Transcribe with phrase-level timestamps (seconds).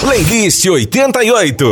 [0.00, 1.64] Playlist 88.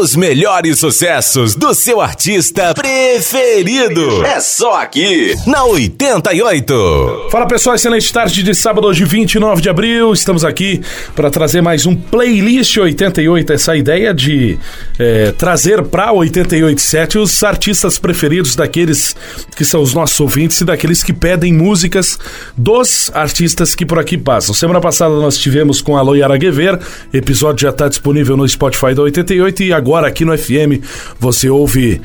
[0.00, 4.24] Os melhores sucessos do seu artista preferido.
[4.24, 7.28] É só aqui, na 88.
[7.30, 10.14] Fala pessoal, excelente tarde de sábado, hoje 29 de abril.
[10.14, 10.80] Estamos aqui
[11.14, 13.52] para trazer mais um Playlist 88.
[13.52, 14.58] Essa ideia de
[14.98, 19.14] é, trazer para 887 os artistas preferidos daqueles
[19.54, 22.18] que são os nossos ouvintes e daqueles que pedem músicas
[22.56, 24.54] dos artistas que por aqui passam.
[24.54, 26.80] Semana passada nós tivemos com a Loiara Guever,
[27.12, 30.82] episódio está disponível no Spotify da 88 e agora aqui no FM
[31.18, 32.00] você ouve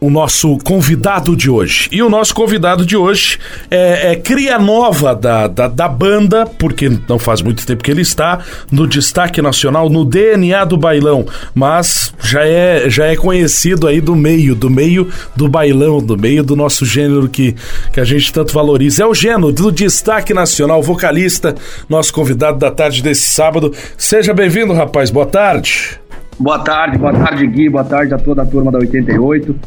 [0.00, 1.88] o nosso convidado de hoje.
[1.90, 3.38] E o nosso convidado de hoje
[3.70, 8.02] é, é, cria nova da, da, da, banda, porque não faz muito tempo que ele
[8.02, 14.00] está no destaque nacional, no DNA do bailão, mas já é, já é conhecido aí
[14.00, 17.54] do meio, do meio do bailão, do meio do nosso gênero que,
[17.92, 19.02] que a gente tanto valoriza.
[19.02, 21.54] É o gênero do destaque nacional, vocalista,
[21.88, 23.72] nosso convidado da tarde desse sábado.
[23.96, 25.10] Seja bem-vindo, rapaz.
[25.10, 26.05] Boa tarde.
[26.38, 29.58] Boa tarde, boa tarde, Gui, boa tarde a toda a turma da 88.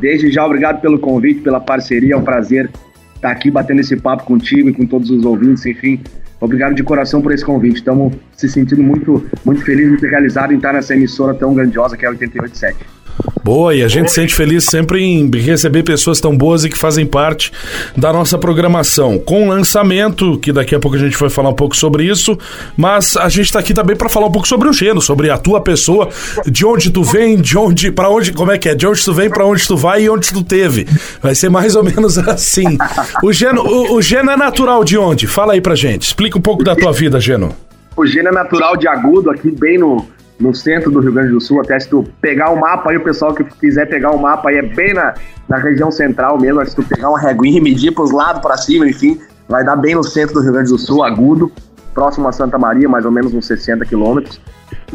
[0.00, 2.70] Desde já, obrigado pelo convite, pela parceria, é um prazer
[3.14, 6.00] estar aqui batendo esse papo contigo e com todos os ouvintes, enfim.
[6.40, 7.76] Obrigado de coração por esse convite.
[7.76, 11.96] Estamos se sentindo muito, muito felizes de ter realizado em estar nessa emissora tão grandiosa
[11.96, 12.96] que é a 887.
[13.42, 16.76] Boa, e a gente se sente feliz sempre em receber pessoas tão boas e que
[16.76, 17.52] fazem parte
[17.96, 19.18] da nossa programação.
[19.18, 22.36] Com lançamento, que daqui a pouco a gente vai falar um pouco sobre isso,
[22.76, 25.38] mas a gente está aqui também para falar um pouco sobre o gênero, sobre a
[25.38, 26.08] tua pessoa,
[26.44, 29.14] de onde tu vem, de onde, para onde, como é que é, de onde tu
[29.14, 30.86] vem, para onde tu vai e onde tu teve.
[31.22, 32.76] Vai ser mais ou menos assim.
[33.22, 35.26] O Geno, o, o Geno é natural de onde?
[35.26, 37.54] Fala aí pra gente, explica um pouco da tua vida, Geno.
[37.96, 40.06] O Geno é natural de Agudo, aqui bem no
[40.38, 43.02] no centro do Rio Grande do Sul, até se tu pegar o mapa aí, o
[43.02, 45.14] pessoal que quiser pegar o mapa aí é bem na,
[45.48, 48.86] na região central mesmo, se tu pegar uma reguinha e medir pros lados, para cima,
[48.88, 51.50] enfim, vai dar bem no centro do Rio Grande do Sul, agudo,
[51.94, 54.40] próximo a Santa Maria, mais ou menos uns 60 quilômetros.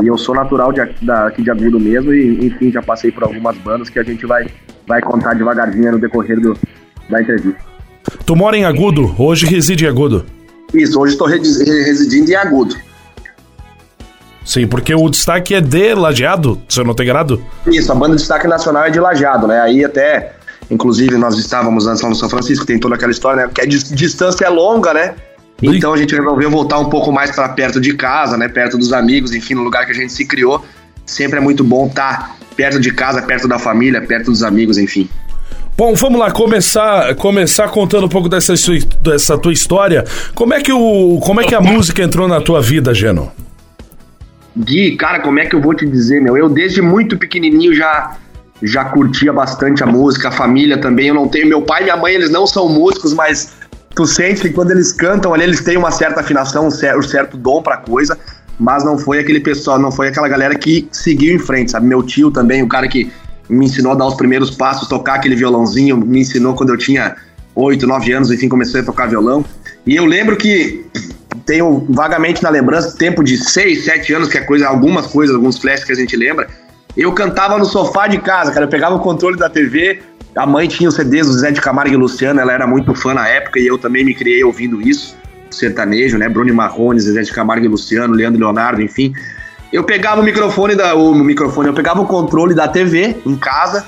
[0.02, 3.24] E eu sou natural de, da, aqui de Agudo mesmo e, enfim, já passei por
[3.24, 4.48] algumas bandas que a gente vai,
[4.88, 6.56] vai contar devagarzinho no decorrer do,
[7.10, 7.60] da entrevista.
[8.26, 10.26] Tu mora em Agudo, hoje reside em Agudo?
[10.74, 12.76] Isso, hoje estou residindo em Agudo.
[14.52, 17.42] Sim, porque o destaque é de Lajeado, se eu não tenho errado?
[17.66, 19.62] Isso, a banda de destaque nacional é de Lajeado, né?
[19.62, 20.34] Aí até,
[20.70, 23.52] inclusive, nós estávamos antes lá no São Francisco, tem toda aquela história, né?
[23.56, 25.16] Que a distância é longa, né?
[25.62, 28.50] Então a gente resolveu voltar um pouco mais para perto de casa, né?
[28.50, 30.62] Perto dos amigos, enfim, no lugar que a gente se criou.
[31.06, 34.78] Sempre é muito bom estar tá perto de casa, perto da família, perto dos amigos,
[34.78, 35.10] enfim.
[35.78, 38.54] Bom, vamos lá começar, começar contando um pouco dessa,
[39.02, 40.04] dessa tua história.
[40.36, 43.32] Como é que o, como é que a música entrou na tua vida, Geno?
[44.58, 46.38] Gui, cara, como é que eu vou te dizer, meu?
[46.38, 48.18] Eu desde muito pequenininho já
[48.64, 51.08] já curtia bastante a música, a família também.
[51.08, 53.54] Eu não tenho meu pai e minha mãe, eles não são músicos, mas
[53.96, 57.04] tu sente que quando eles cantam ali, eles têm uma certa afinação, um certo, um
[57.04, 58.18] certo dom pra coisa,
[58.60, 61.88] mas não foi aquele pessoal, não foi aquela galera que seguiu em frente, sabe?
[61.88, 63.12] Meu tio também, o cara que
[63.50, 67.16] me ensinou a dar os primeiros passos, tocar aquele violãozinho, me ensinou quando eu tinha
[67.56, 69.44] 8, 9 anos, enfim, comecei a tocar violão.
[69.86, 70.86] E eu lembro que
[71.46, 75.58] tenho vagamente na lembrança, tempo de 6, 7 anos, que é coisa, algumas coisas, alguns
[75.58, 76.48] flashes que a gente lembra.
[76.96, 78.66] Eu cantava no sofá de casa, cara.
[78.66, 80.02] Eu pegava o controle da TV,
[80.36, 83.14] a mãe tinha os CDs do Zé de Camargo e Luciano, ela era muito fã
[83.14, 85.16] na época e eu também me criei ouvindo isso.
[85.50, 86.30] Sertanejo, né?
[86.30, 89.14] Bruno Marrone, Zé de Camargo e Luciano, Leandro Leonardo, enfim.
[89.72, 90.96] Eu pegava o microfone da.
[90.96, 93.86] O microfone, eu pegava o controle da TV em casa,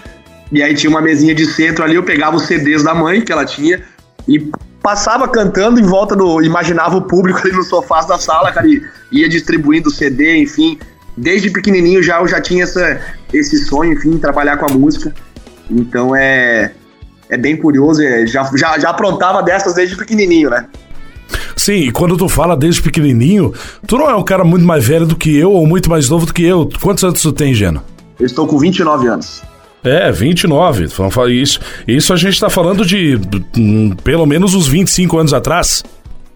[0.52, 3.32] e aí tinha uma mesinha de centro ali, eu pegava os CDs da mãe que
[3.32, 3.82] ela tinha
[4.28, 4.50] e
[4.84, 6.44] passava cantando em volta do.
[6.44, 10.78] Imaginava o público ali no sofá da sala, cara, e ia distribuindo CD, enfim.
[11.16, 13.00] Desde pequenininho já eu já tinha essa,
[13.32, 15.14] esse sonho, enfim, trabalhar com a música.
[15.72, 16.74] Então é.
[17.30, 20.68] É bem curioso, é, já, já, já aprontava dessas desde pequenininho, né?
[21.56, 23.54] Sim, e quando tu fala desde pequenininho,
[23.88, 26.26] tu não é um cara muito mais velho do que eu ou muito mais novo
[26.26, 26.70] do que eu.
[26.82, 27.82] Quantos anos tu tem, Geno?
[28.20, 29.42] Eu estou com 29 anos.
[29.84, 30.86] É, 29.
[31.32, 33.20] Isso, isso a gente está falando de
[33.58, 35.84] hum, pelo menos uns 25 anos atrás.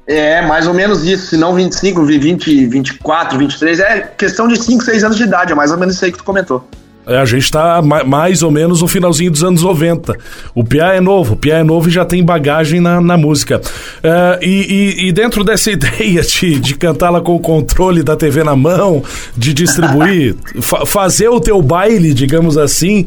[0.06, 1.28] É, mais ou menos isso.
[1.28, 3.80] Se não 25, 20, 24, 23.
[3.80, 5.52] É questão de 5, 6 anos de idade.
[5.52, 6.68] É mais ou menos isso aí que tu comentou.
[7.08, 10.14] É, a gente está mais ou menos no finalzinho dos anos 90.
[10.54, 13.60] O Pia é novo, o Pia é novo e já tem bagagem na, na música.
[13.60, 18.44] Uh, e, e, e, dentro dessa ideia de, de cantá-la com o controle da TV
[18.44, 19.02] na mão,
[19.38, 23.06] de distribuir, fa fazer o teu baile, digamos assim,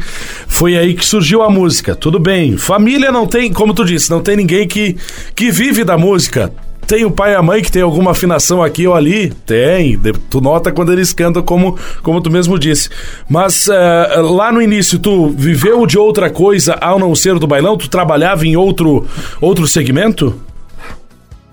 [0.48, 1.94] foi aí que surgiu a música.
[1.94, 2.56] Tudo bem.
[2.56, 4.96] Família não tem, como tu disse, não tem ninguém que,
[5.34, 6.50] que vive da música
[6.90, 9.30] tem o pai e a mãe que tem alguma afinação aqui ou ali?
[9.46, 9.96] Tem.
[10.28, 12.90] Tu nota quando eles cantam, como, como tu mesmo disse.
[13.28, 17.78] Mas uh, lá no início, tu viveu de outra coisa ao não ser do bailão?
[17.78, 19.06] Tu trabalhava em outro,
[19.40, 20.40] outro segmento?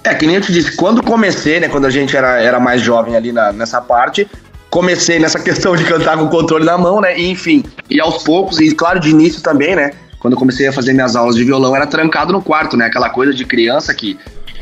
[0.04, 2.82] É, que nem eu te disse, quando comecei, né, quando a gente era, era mais
[2.82, 4.28] jovem ali na, nessa parte,
[4.72, 7.16] comecei nessa questão de cantar com o controle na mão, né?
[7.16, 9.92] E, enfim, e aos poucos, e claro, de início também, né?
[10.18, 12.88] Quando eu comecei a fazer minhas aulas de violão, era trancado no quarto, né?
[12.88, 14.18] Aquela coisa de criança que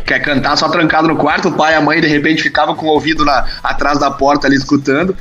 [0.05, 2.85] quer cantar só trancado no quarto, o pai e a mãe de repente ficavam com
[2.85, 5.15] o ouvido na, atrás da porta ali escutando.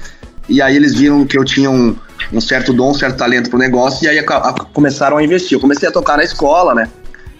[0.48, 1.96] E aí eles viram que eu tinha um,
[2.32, 5.56] um certo dom, um certo talento pro negócio, e aí a, a, começaram a investir.
[5.56, 6.88] Eu comecei a tocar na escola, né?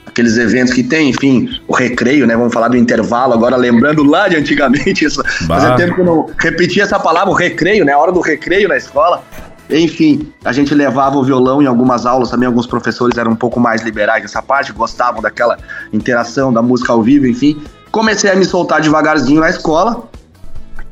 [0.06, 2.35] Aqueles eventos que tem, enfim, o recreio, né?
[2.35, 6.31] Vamos falar do intervalo agora, lembrando lá de antigamente, isso, fazia tempo que eu não
[6.38, 7.93] repetia essa palavra, o recreio, né?
[7.93, 9.23] A hora do recreio na escola.
[9.70, 13.58] Enfim, a gente levava o violão em algumas aulas também, alguns professores eram um pouco
[13.58, 15.56] mais liberais nessa parte, gostavam daquela
[15.93, 17.62] interação da música ao vivo, enfim.
[17.90, 20.08] Comecei a me soltar devagarzinho na escola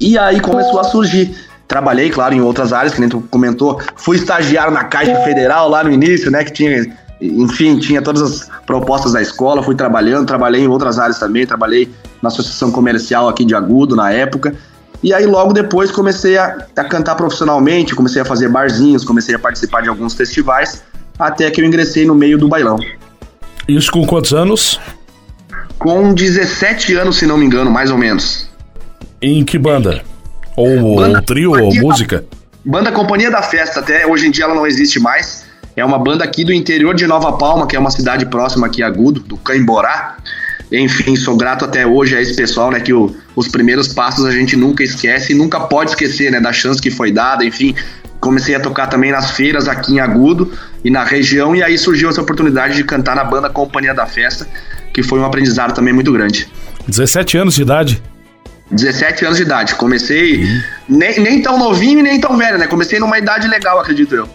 [0.00, 1.34] e aí começou a surgir.
[1.68, 3.80] Trabalhei, claro, em outras áreas, que nem tu comentou.
[3.96, 6.86] Fui estagiário na Caixa Federal lá no início, né, que tinha,
[7.20, 11.90] enfim, tinha todas as propostas da escola, fui trabalhando, trabalhei em outras áreas também, trabalhei
[12.20, 14.54] na Associação Comercial aqui de Agudo na época.
[15.02, 19.38] E aí logo depois comecei a, a cantar profissionalmente, comecei a fazer barzinhos, comecei a
[19.38, 20.84] participar de alguns festivais,
[21.18, 22.78] até que eu ingressei no meio do bailão.
[23.66, 24.80] Isso com quantos anos?
[25.78, 28.48] Com 17 anos, se não me engano, mais ou menos.
[29.20, 30.02] Em que banda?
[30.56, 32.24] Ou, banda, ou trio, ou música?
[32.64, 35.44] Banda Companhia da Festa, até hoje em dia ela não existe mais.
[35.74, 38.82] É uma banda aqui do interior de Nova Palma, que é uma cidade próxima aqui
[38.82, 40.16] a Agudo, do Caimborá.
[40.70, 42.80] Enfim, sou grato até hoje a esse pessoal, né?
[42.80, 46.40] Que o, os primeiros passos a gente nunca esquece e nunca pode esquecer, né?
[46.40, 47.74] Da chance que foi dada, enfim.
[48.20, 50.52] Comecei a tocar também nas feiras aqui em Agudo
[50.84, 54.46] e na região, e aí surgiu essa oportunidade de cantar na banda Companhia da Festa,
[54.92, 56.48] que foi um aprendizado também muito grande.
[56.86, 58.02] 17 anos de idade.
[58.70, 59.74] 17 anos de idade.
[59.74, 60.62] Comecei uhum.
[60.88, 62.66] nem, nem tão novinho e nem tão velho, né?
[62.66, 64.28] Comecei numa idade legal, acredito eu.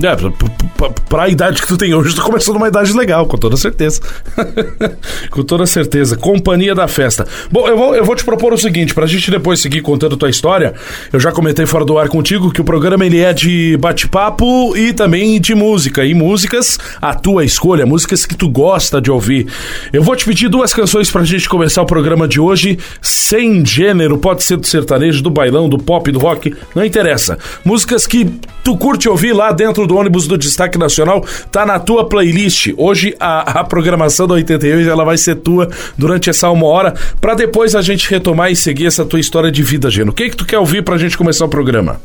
[0.00, 0.30] É, pra,
[0.76, 4.00] pra, pra, idade que tu tem hoje, tu começou numa idade legal, com toda certeza.
[5.28, 6.16] com toda certeza.
[6.16, 7.26] Companhia da festa.
[7.50, 10.30] Bom, eu vou, eu vou te propor o seguinte, pra gente depois seguir contando tua
[10.30, 10.74] história,
[11.12, 14.92] eu já comentei fora do ar contigo que o programa ele é de bate-papo e
[14.92, 16.04] também de música.
[16.04, 19.48] E músicas, a tua escolha, músicas que tu gosta de ouvir.
[19.92, 24.16] Eu vou te pedir duas canções pra gente começar o programa de hoje, sem gênero,
[24.16, 27.36] pode ser do sertanejo, do bailão, do pop, do rock, não interessa.
[27.64, 28.30] Músicas que
[28.62, 32.72] tu curte ouvir lá dentro do ônibus do Destaque Nacional tá na tua playlist.
[32.76, 37.34] Hoje a, a programação da 88 ela vai ser tua durante essa uma hora para
[37.34, 40.12] depois a gente retomar e seguir essa tua história de vida, Geno.
[40.12, 42.00] O que que tu quer ouvir pra gente começar o programa?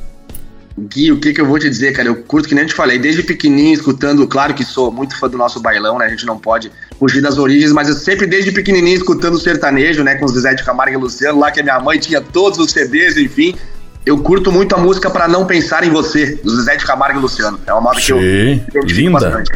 [0.76, 2.08] Gui, o que que eu vou te dizer, cara?
[2.08, 5.38] Eu curto que nem te falei, desde pequenininho, escutando, claro que sou muito fã do
[5.38, 6.06] nosso bailão, né?
[6.06, 10.16] A gente não pode fugir das origens, mas eu sempre desde pequenininho escutando sertanejo, né?
[10.16, 12.72] Com os Zezé de Camargo e Luciano, lá que a minha mãe tinha todos os
[12.72, 13.56] CDs, enfim
[14.06, 17.22] eu curto muito a música para não pensar em você, do Zezé de Camargo e
[17.22, 17.60] Luciano.
[17.66, 19.30] É uma moda que eu, eu linda.
[19.30, 19.52] Bastante.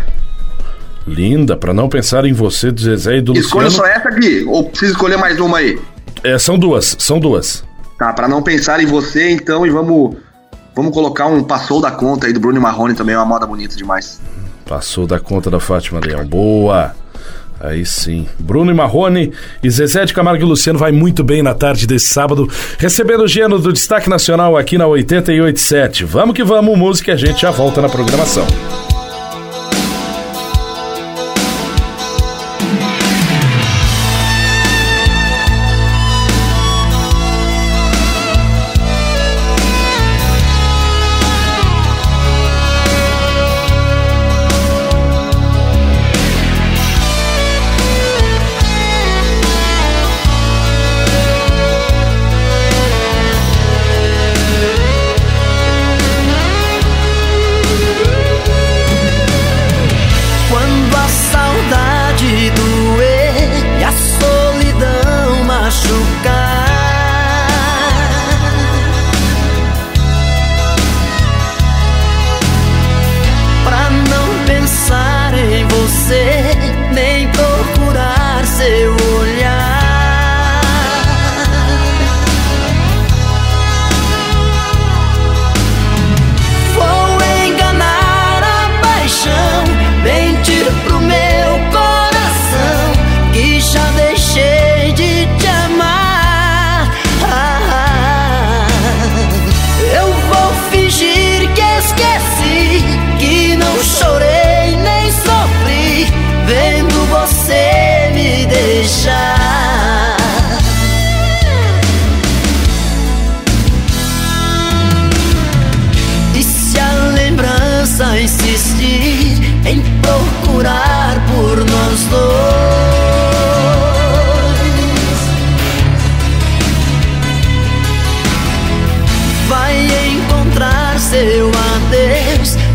[1.05, 3.87] Linda, para não pensar em você, do Zezé e do Escolha Luciano.
[3.87, 5.79] Escolha só essa aqui, ou preciso escolher mais uma aí?
[6.23, 7.63] É, são duas, são duas.
[7.97, 10.17] Tá, para não pensar em você, então, e vamos
[10.75, 13.75] vamos colocar um Passou da Conta aí do Bruno Marrone também, é uma moda bonita
[13.75, 14.21] demais.
[14.65, 16.25] Passou da conta da Fátima Leão.
[16.25, 16.93] Boa!
[17.59, 18.27] Aí sim.
[18.39, 19.31] Bruno e Marrone
[19.63, 23.27] e Zezé de Camargo e Luciano vai muito bem na tarde desse sábado, recebendo o
[23.27, 26.05] gênero do Destaque Nacional aqui na 887.
[26.05, 28.45] Vamos que vamos, música, a gente já volta na programação.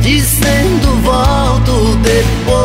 [0.03, 2.62] Dizendo volto depois.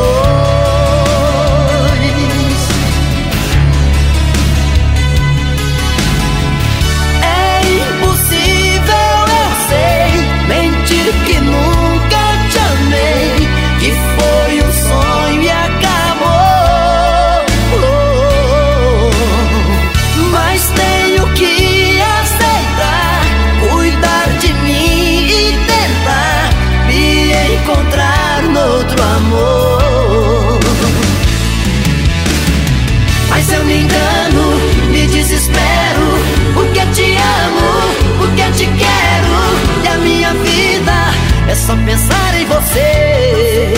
[41.68, 43.74] Só pensar em você.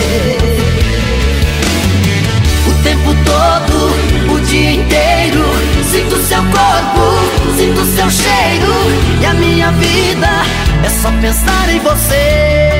[2.68, 5.44] O tempo todo, o dia inteiro,
[5.90, 8.72] sinto seu corpo, sinto seu cheiro.
[9.20, 10.28] E a minha vida
[10.84, 12.70] é só pensar em você.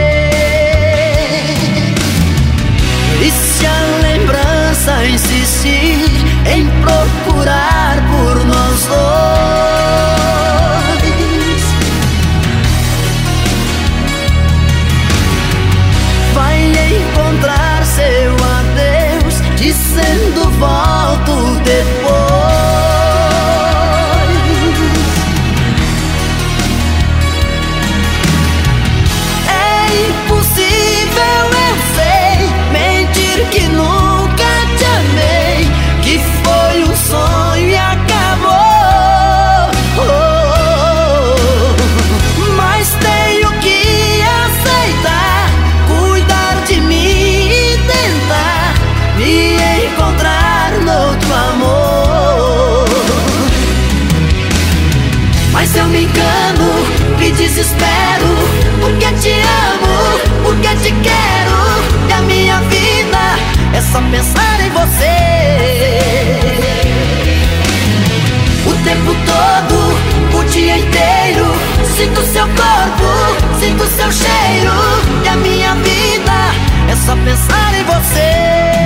[3.21, 6.05] E se a lembrança insistir
[6.55, 9.10] em procurar por nós dois?
[20.00, 22.00] Dizendo volto depois.
[57.41, 58.29] Desespero,
[58.81, 61.59] porque te amo, porque te quero.
[62.09, 63.23] E a minha vida
[63.73, 65.17] é só pensar em você.
[68.67, 71.47] O tempo todo, o dia inteiro,
[71.97, 74.73] sinto seu corpo, sinto seu cheiro.
[75.25, 76.37] E a minha vida
[76.89, 78.79] é só pensar em você.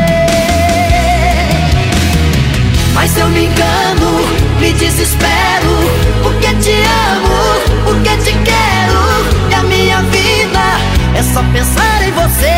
[2.95, 4.21] Mas eu me engano,
[4.61, 5.91] me desespero,
[6.23, 6.73] porque te
[7.11, 9.51] amo, porque te quero.
[9.51, 10.79] E a minha vida
[11.15, 12.55] é só pensar em você.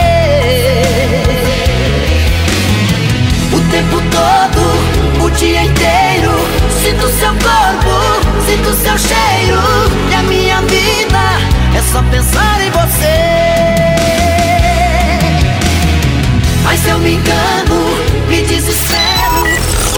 [3.53, 6.33] O tempo todo, o dia inteiro,
[6.83, 7.95] sinto seu corpo,
[8.47, 9.61] sinto seu cheiro.
[10.11, 11.41] E a minha vida
[11.77, 13.57] é só pensar em você.
[16.63, 17.97] Mas eu me engano,
[18.29, 19.36] me desespero.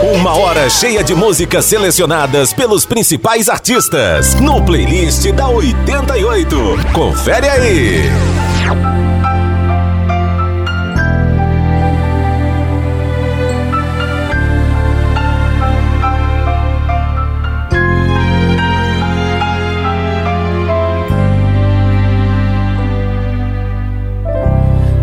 [0.00, 6.56] Uma hora cheia de músicas selecionadas pelos principais artistas no playlist da 88.
[6.92, 8.02] Confere aí.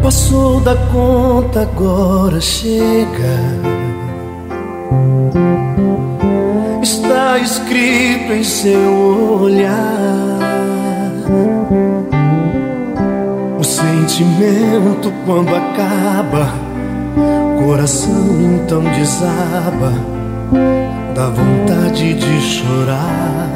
[0.01, 3.84] Passou da conta, agora chega
[6.81, 10.39] Está escrito em seu olhar
[13.59, 16.53] O sentimento quando acaba
[17.65, 20.15] Coração então desaba
[21.15, 23.49] Dá vontade de chorar.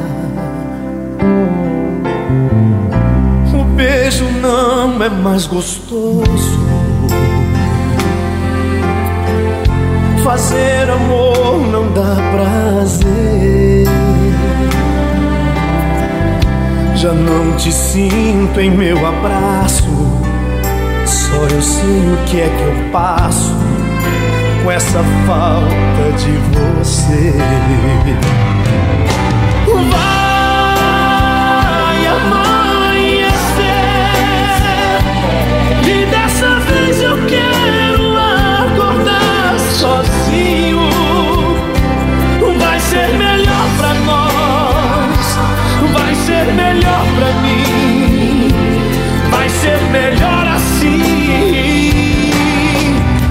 [3.52, 6.69] O beijo não é mais gostoso
[10.30, 13.84] Fazer amor não dá prazer.
[16.94, 19.88] Já não te sinto em meu abraço.
[21.04, 23.52] Só eu sei o que é que eu passo
[24.62, 27.34] com essa falta de você.
[29.90, 30.19] Vai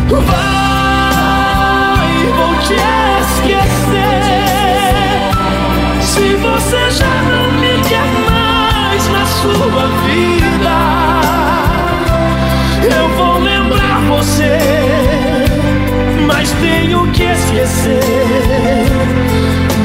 [0.09, 0.25] Vai,
[2.35, 2.73] vou te
[3.21, 4.19] esquecer.
[6.01, 10.77] Se você já não me quer mais na sua vida,
[12.95, 14.57] eu vou lembrar você,
[16.25, 18.85] mas tenho que esquecer.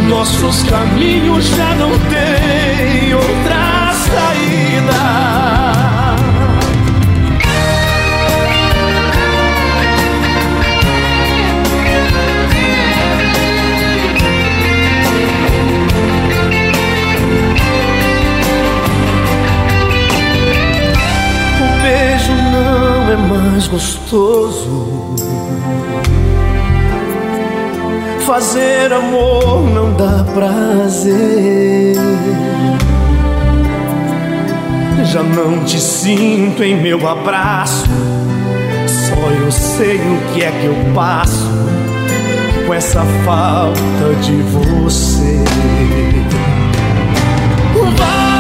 [0.08, 5.23] Nossos caminhos já não têm outra saída.
[23.64, 25.14] Mais gostoso.
[28.26, 31.96] Fazer amor não dá prazer.
[35.04, 37.84] Já não te sinto em meu abraço.
[38.86, 41.50] Só eu sei o que é que eu passo
[42.66, 45.44] com essa falta de você.
[47.94, 48.33] nossos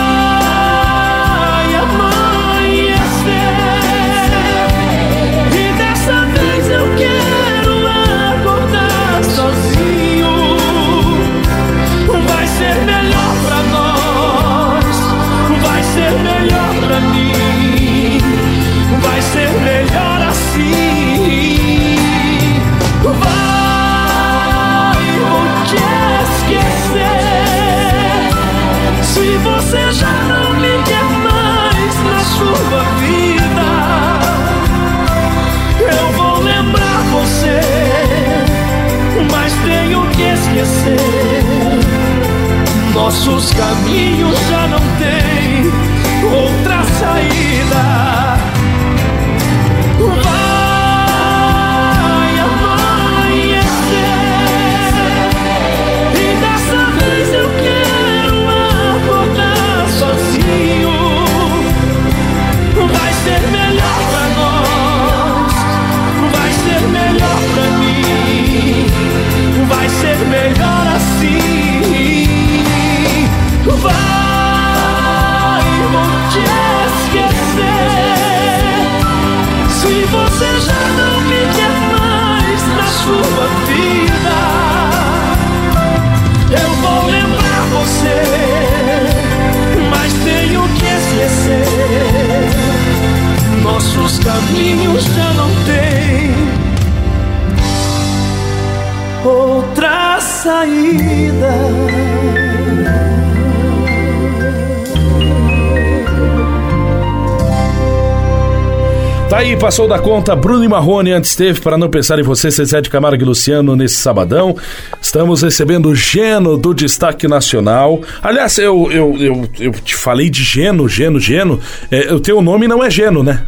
[109.64, 112.90] passou da conta Bruno e Marrone antes teve para não pensar em você, Cezé de
[112.90, 114.54] Camargo e Luciano nesse sabadão.
[115.00, 118.02] Estamos recebendo o Geno do Destaque Nacional.
[118.22, 121.58] Aliás, eu, eu, eu, eu te falei de Geno, Geno, Geno.
[121.90, 123.42] É, o teu nome não é Geno, né?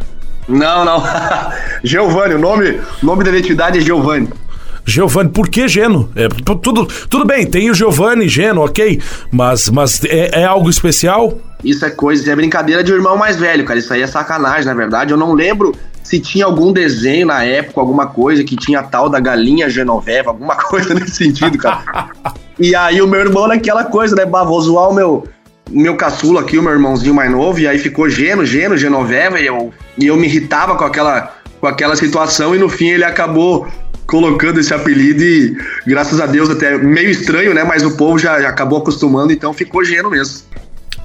[0.47, 1.03] Não, não.
[1.85, 4.27] Giovanni, o nome, nome da identidade é Giovanni.
[4.87, 6.09] Giovanni, por que Geno?
[6.15, 6.27] É,
[6.63, 8.99] tudo, tudo bem, tem o Giovanni, Geno, ok,
[9.29, 11.37] mas, mas é, é, algo especial?
[11.63, 13.77] Isso é coisa, é brincadeira de um irmão mais velho, cara.
[13.77, 15.11] Isso aí é sacanagem, na verdade.
[15.11, 15.75] Eu não lembro
[16.07, 20.55] se tinha algum desenho na época, alguma coisa que tinha tal da galinha genoveva, alguma
[20.63, 22.11] coisa nesse sentido, cara.
[22.57, 24.25] e aí o meu irmão naquela coisa, né?
[24.25, 25.27] Bah, vou zoar o meu,
[25.69, 29.47] meu caçula aqui, o meu irmãozinho mais novo, e aí ficou Geno, Geno, Genoveva, e
[29.47, 33.67] eu, e eu me irritava com aquela, com aquela situação, e no fim ele acabou
[34.05, 37.65] colocando esse apelido e, graças a Deus, até meio estranho, né?
[37.65, 40.47] Mas o povo já, já acabou acostumando, então ficou Geno mesmo.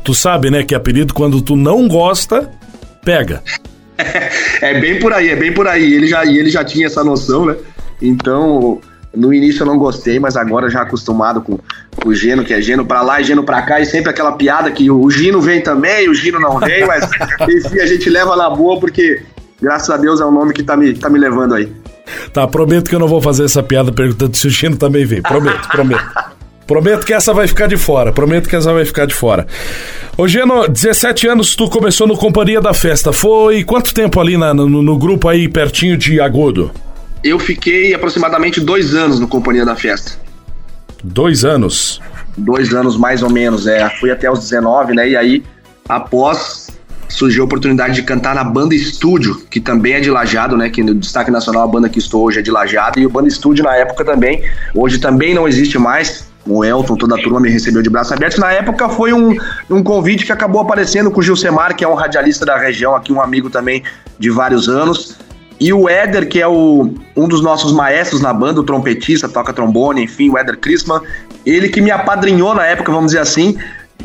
[0.04, 2.48] Tu sabe, né, que apelido quando tu não gosta,
[3.04, 3.42] pega.
[4.60, 5.94] É bem por aí, é bem por aí.
[5.94, 7.56] Ele já, ele já tinha essa noção, né?
[8.00, 8.80] Então,
[9.14, 11.58] no início eu não gostei, mas agora já acostumado com,
[11.96, 14.32] com o Geno, que é Geno pra lá e Geno pra cá, e sempre aquela
[14.32, 17.08] piada que o Gino vem também, o Gino não vem, mas
[17.48, 19.22] enfim, a gente leva na boa porque,
[19.60, 21.70] graças a Deus, é o nome que tá me, tá me levando aí.
[22.32, 25.22] Tá, prometo que eu não vou fazer essa piada perguntando se o Gino também vem.
[25.22, 26.04] Prometo, prometo.
[26.66, 28.12] Prometo que essa vai ficar de fora.
[28.12, 29.46] Prometo que essa vai ficar de fora.
[30.16, 33.12] Ô, Geno, 17 anos tu começou no Companhia da Festa.
[33.12, 36.70] Foi quanto tempo ali na, no, no grupo aí pertinho de Agudo?
[37.24, 40.12] Eu fiquei aproximadamente dois anos no Companhia da Festa.
[41.02, 42.00] Dois anos?
[42.36, 43.88] Dois anos mais ou menos, é.
[44.00, 45.08] Fui até os 19, né?
[45.08, 45.42] E aí,
[45.88, 46.68] após,
[47.08, 50.70] surgiu a oportunidade de cantar na Banda Estúdio, que também é de Lajado, né?
[50.70, 52.98] Que no Destaque Nacional a banda que estou hoje é de Lajado.
[52.98, 54.42] E o Banda Estúdio na época também,
[54.74, 56.30] hoje também não existe mais.
[56.46, 58.38] O Elton, toda a turma me recebeu de braços abertos.
[58.38, 59.36] Na época foi um,
[59.70, 63.12] um convite que acabou aparecendo com o Gilcemar, que é um radialista da região, aqui
[63.12, 63.82] um amigo também
[64.18, 65.16] de vários anos.
[65.60, 69.52] E o Éder, que é o, um dos nossos maestros na banda, o trompetista, toca
[69.52, 71.00] trombone, enfim, o Éder Christman,
[71.46, 73.56] ele que me apadrinhou na época, vamos dizer assim,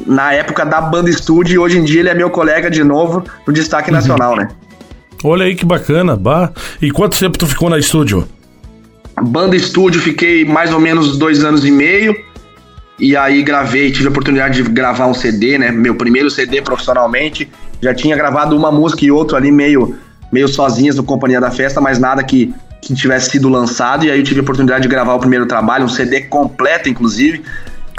[0.05, 3.23] na época da banda estúdio, e hoje em dia ele é meu colega de novo
[3.47, 3.95] no Destaque uhum.
[3.95, 4.49] Nacional, né?
[5.23, 6.51] Olha aí que bacana, bah.
[6.79, 8.27] E quanto tempo tu ficou na estúdio?
[9.19, 12.15] Banda estúdio, fiquei mais ou menos dois anos e meio.
[12.99, 15.71] E aí gravei, tive a oportunidade de gravar um CD, né?
[15.71, 17.49] Meu primeiro CD profissionalmente.
[17.81, 19.95] Já tinha gravado uma música e outro ali meio
[20.31, 24.05] meio sozinhas no Companhia da Festa, mas nada que, que tivesse sido lançado.
[24.05, 27.43] E aí eu tive a oportunidade de gravar o primeiro trabalho, um CD completo, inclusive.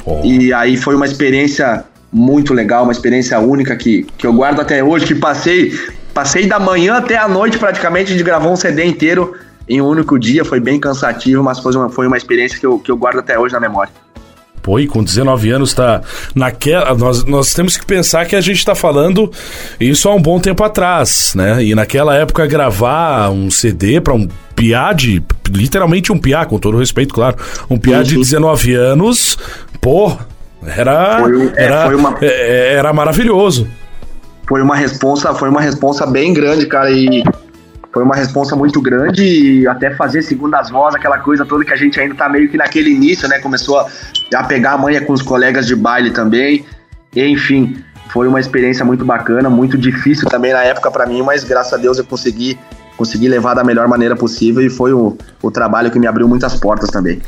[0.04, 0.20] Oh.
[0.24, 4.82] E aí foi uma experiência muito legal, uma experiência única que, que eu guardo até
[4.82, 5.72] hoje, que passei
[6.18, 9.36] Passei da manhã até a noite praticamente de gravar um CD inteiro
[9.68, 10.44] em um único dia.
[10.44, 13.38] Foi bem cansativo, mas foi uma, foi uma experiência que eu, que eu guardo até
[13.38, 13.92] hoje na memória.
[14.62, 16.02] Pô, e com 19 anos tá
[16.34, 16.94] naquela.
[16.94, 19.30] Nós, nós temos que pensar que a gente tá falando
[19.80, 21.62] isso há um bom tempo atrás, né?
[21.62, 25.22] E naquela época gravar um CD para um piá de.
[25.50, 27.36] Literalmente um piá, com todo respeito, claro.
[27.70, 29.38] Um piá de 19 anos,
[29.80, 30.16] pô,
[30.66, 31.20] era.
[31.20, 32.18] Foi, é, era, uma...
[32.20, 33.68] É, é, era maravilhoso.
[34.48, 37.22] Foi uma responsa, foi uma responsa bem grande, cara, e
[37.92, 41.76] foi uma responsa muito grande e até fazer segundas vozes, aquela coisa toda que a
[41.76, 43.38] gente ainda tá meio que naquele início, né?
[43.38, 46.64] Começou a, pegar a manha com os colegas de baile também.
[47.16, 51.72] Enfim, foi uma experiência muito bacana, muito difícil também na época para mim, mas graças
[51.72, 52.58] a Deus eu consegui
[52.96, 56.56] consegui levar da melhor maneira possível e foi o, o trabalho que me abriu muitas
[56.56, 57.22] portas também.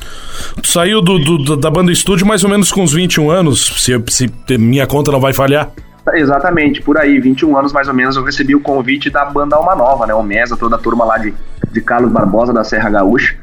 [0.61, 3.93] Tu saiu do, do, da banda estúdio mais ou menos com uns 21 anos, se,
[4.09, 5.71] se minha conta não vai falhar?
[6.15, 9.75] Exatamente, por aí, 21 anos mais ou menos, eu recebi o convite da banda Alma
[9.75, 10.15] Nova, né?
[10.15, 11.35] O Mesa, toda a turma lá de,
[11.71, 13.37] de Carlos Barbosa da Serra Gaúcha.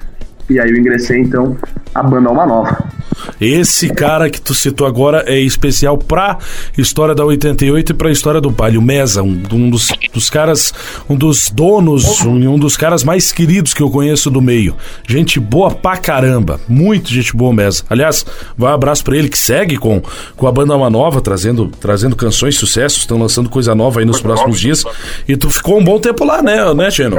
[0.49, 1.57] E aí eu ingressei então
[1.93, 2.97] a banda Alma Nova.
[3.39, 6.37] Esse cara que tu citou agora é especial pra
[6.77, 8.77] história da 88 e pra história do baile.
[8.77, 10.73] O Mesa, um, um dos, dos, caras,
[11.09, 14.75] um dos donos, um, um, dos caras mais queridos que eu conheço do meio.
[15.07, 16.59] Gente boa pra caramba.
[16.67, 17.83] Muito gente boa, Mesa.
[17.89, 18.25] Aliás,
[18.57, 20.01] vai um abraço pra ele que segue com,
[20.35, 24.21] com a banda Alma Nova, trazendo, trazendo canções, sucessos, estão lançando coisa nova aí nos
[24.21, 24.83] próximos dias.
[25.27, 27.17] E tu ficou um bom tempo lá, né, né, Geno?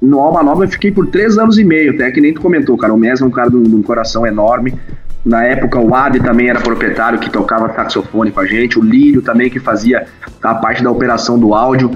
[0.00, 2.76] No Alma Nova eu fiquei por três anos e meio, até que nem tu comentou,
[2.76, 2.92] cara.
[2.92, 4.74] O Mesa é um cara de um coração enorme.
[5.24, 9.22] Na época o Adi também era proprietário que tocava saxofone com a gente, o Lírio
[9.22, 10.06] também que fazia
[10.42, 11.90] a parte da operação do áudio.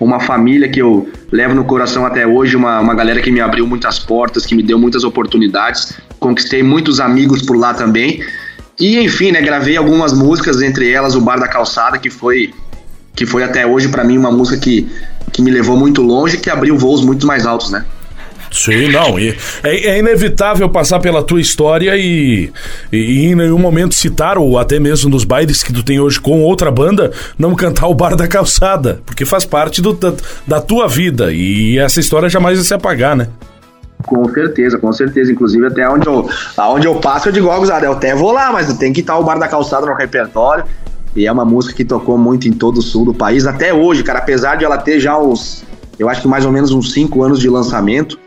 [0.00, 3.66] Uma família que eu levo no coração até hoje, uma, uma galera que me abriu
[3.68, 5.96] muitas portas, que me deu muitas oportunidades.
[6.18, 8.20] Conquistei muitos amigos por lá também.
[8.80, 12.52] E enfim, né, gravei algumas músicas, entre elas o Bar da Calçada, que foi
[13.14, 14.90] que foi até hoje para mim uma música que,
[15.32, 17.84] que me levou muito longe e que abriu voos muito mais altos, né?
[18.52, 19.18] Sim, não.
[19.18, 22.52] E é, é, inevitável passar pela tua história e,
[22.92, 26.42] e, em nenhum momento citar, ou até mesmo nos bailes que tu tem hoje com
[26.42, 30.12] outra banda, não cantar o Bar da Calçada, porque faz parte do, da,
[30.46, 33.28] da tua vida e essa história jamais vai se apagar, né?
[34.04, 35.32] Com certeza, com certeza.
[35.32, 38.52] Inclusive, até onde eu, aonde eu passo, eu digo, ó, oh, eu até vou lá,
[38.52, 40.64] mas tem que estar o Bar da Calçada no repertório.
[41.14, 44.02] E é uma música que tocou muito em todo o sul do país, até hoje,
[44.02, 44.18] cara.
[44.18, 45.62] Apesar de ela ter já uns,
[45.98, 48.18] eu acho que mais ou menos uns 5 anos de lançamento,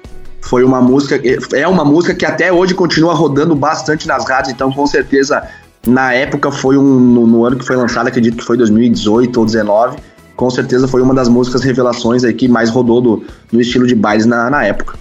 [0.41, 1.19] foi uma música,
[1.53, 5.43] é uma música que até hoje continua rodando bastante nas rádios, então com certeza
[5.87, 9.45] na época foi um, no, no ano que foi lançado, acredito que foi 2018 ou
[9.45, 9.97] 2019,
[10.35, 13.95] com certeza foi uma das músicas revelações aí que mais rodou do, no estilo de
[13.95, 14.97] bailes na, na época.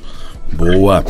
[0.56, 1.04] Boa.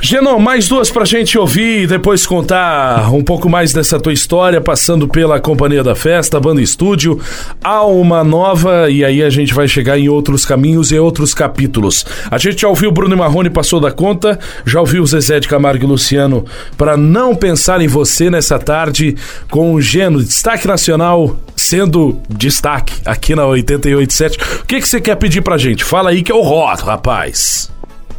[0.00, 4.60] Genon, mais duas pra gente ouvir e depois contar um pouco mais dessa tua história,
[4.60, 7.20] passando pela Companhia da Festa, Banda Estúdio,
[7.62, 12.04] Alma Nova, e aí a gente vai chegar em outros caminhos e outros capítulos.
[12.30, 15.86] A gente já ouviu Bruno Marrone passou da conta, já ouviu Zezé de Camargo e
[15.86, 16.44] Luciano
[16.76, 19.16] para não pensar em você nessa tarde
[19.50, 24.38] com o Geno, destaque nacional sendo destaque aqui na 887.
[24.62, 25.84] O que, que você quer pedir pra gente?
[25.84, 27.70] Fala aí que eu rodo, rapaz.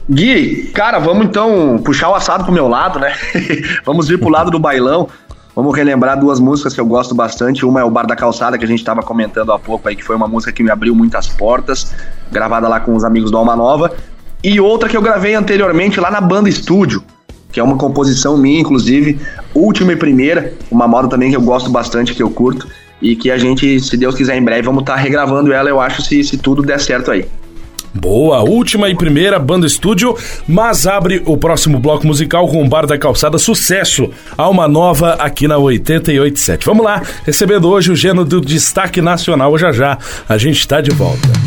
[0.09, 3.13] Gui, cara, vamos então puxar o assado pro meu lado, né?
[3.85, 5.07] vamos vir pro lado do bailão.
[5.55, 7.65] Vamos relembrar duas músicas que eu gosto bastante.
[7.65, 10.03] Uma é o Bar da Calçada, que a gente estava comentando há pouco aí, que
[10.03, 11.93] foi uma música que me abriu muitas portas,
[12.31, 13.93] gravada lá com os amigos do Alma Nova.
[14.43, 17.03] E outra que eu gravei anteriormente lá na Banda Estúdio,
[17.51, 19.19] que é uma composição minha, inclusive,
[19.53, 22.67] última e primeira, uma moda também que eu gosto bastante, que eu curto,
[22.99, 25.79] e que a gente, se Deus quiser, em breve vamos estar tá regravando ela, eu
[25.79, 27.25] acho, se, se tudo der certo aí.
[27.93, 32.87] Boa, última e primeira banda estúdio, mas abre o próximo bloco musical com o Bar
[32.87, 36.65] da Calçada, sucesso, alma nova aqui na 887.
[36.65, 39.97] Vamos lá, recebendo hoje o gênero do destaque nacional já já.
[40.27, 41.42] A gente está de volta.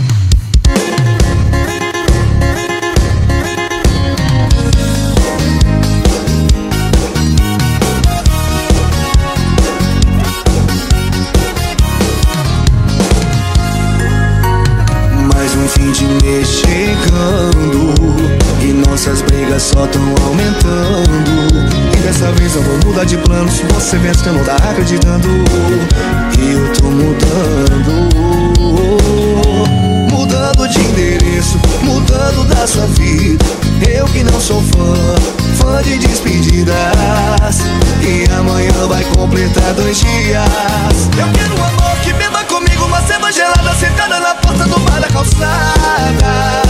[23.86, 25.28] Você pensa que eu não tá acreditando.
[26.40, 28.08] E eu tô mudando.
[30.10, 33.44] Mudando de endereço Mudando da sua vida.
[33.88, 35.14] Eu que não sou fã
[35.54, 36.74] Fã de despedidas.
[38.02, 41.08] E amanhã vai completar dois dias.
[41.16, 45.00] Eu quero um amor que beba comigo Uma cerveja gelada sentada na porta do bar
[45.00, 46.65] da calçada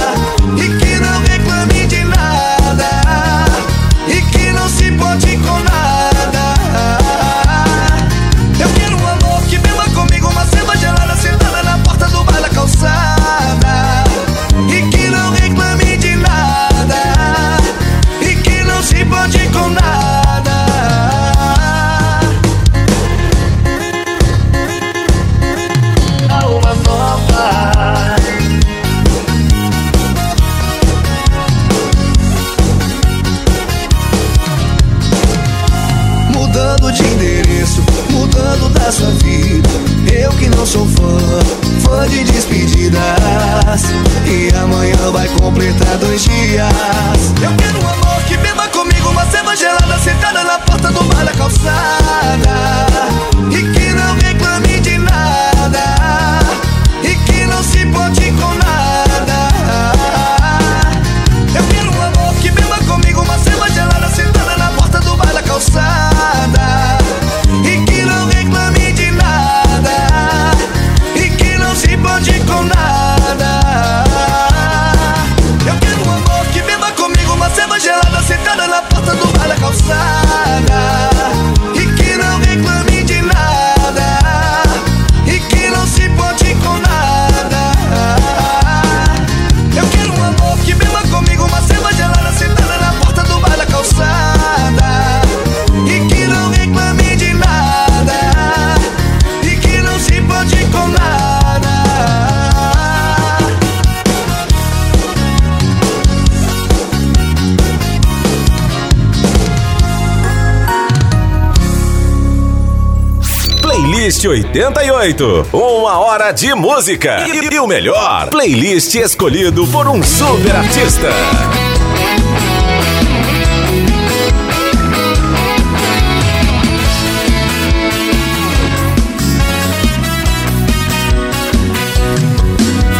[114.16, 115.48] Playlist 88.
[115.52, 117.26] Uma hora de música.
[117.28, 121.08] E, e o melhor, playlist escolhido por um super artista.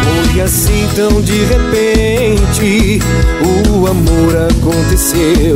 [0.03, 2.99] Foi assim tão de repente
[3.73, 5.55] o amor aconteceu.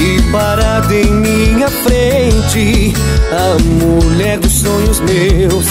[0.00, 2.94] Vi parada em minha frente
[3.30, 5.66] a mulher dos sonhos meus.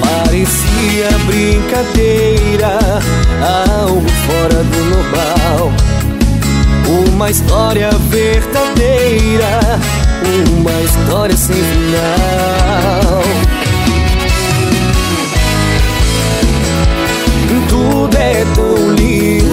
[0.00, 2.78] Parecia brincadeira,
[3.80, 5.72] algo fora do normal.
[7.12, 9.60] Uma história verdadeira,
[10.56, 13.22] uma história sem final.
[17.68, 19.45] Tudo é tão lindo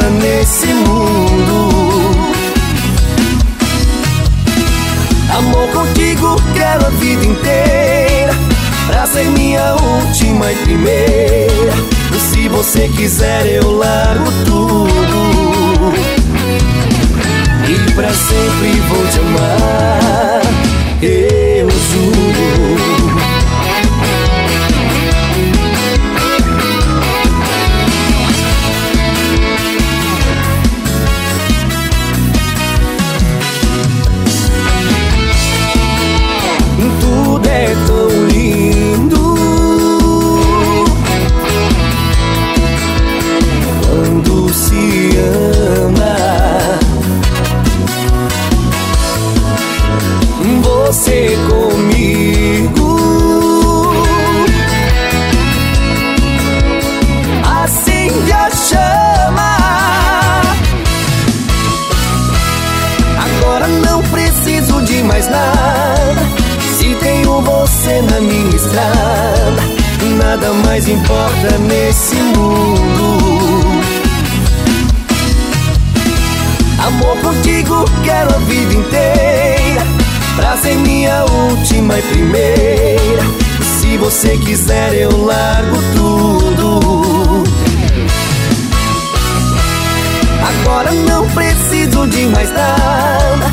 [0.00, 0.29] importa
[90.80, 93.52] Agora não preciso de mais nada.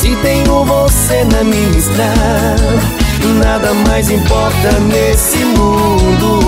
[0.00, 2.78] Se tenho você na minha estrada,
[3.42, 6.38] nada mais importa nesse mundo.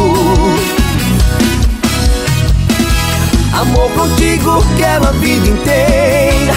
[3.55, 6.55] Amor contigo quero a vida inteira,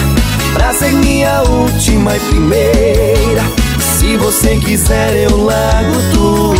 [0.52, 3.42] pra ser minha última e primeira.
[3.98, 6.54] Se você quiser, eu largo tudo.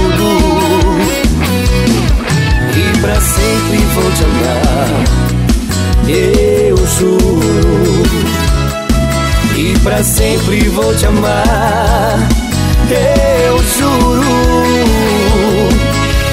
[2.76, 5.24] E pra sempre vou te amar
[6.06, 6.53] eu
[6.86, 8.02] juro.
[9.56, 12.28] E pra sempre vou te amar,
[12.90, 14.24] eu juro.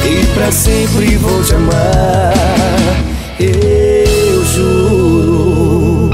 [0.03, 2.33] E pra sempre vou te amar,
[3.39, 6.09] eu juro.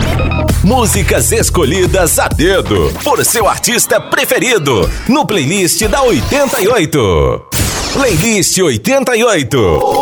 [0.64, 7.67] Músicas escolhidas a dedo por seu artista preferido no playlist da 88.
[7.98, 9.58] Playlist 88.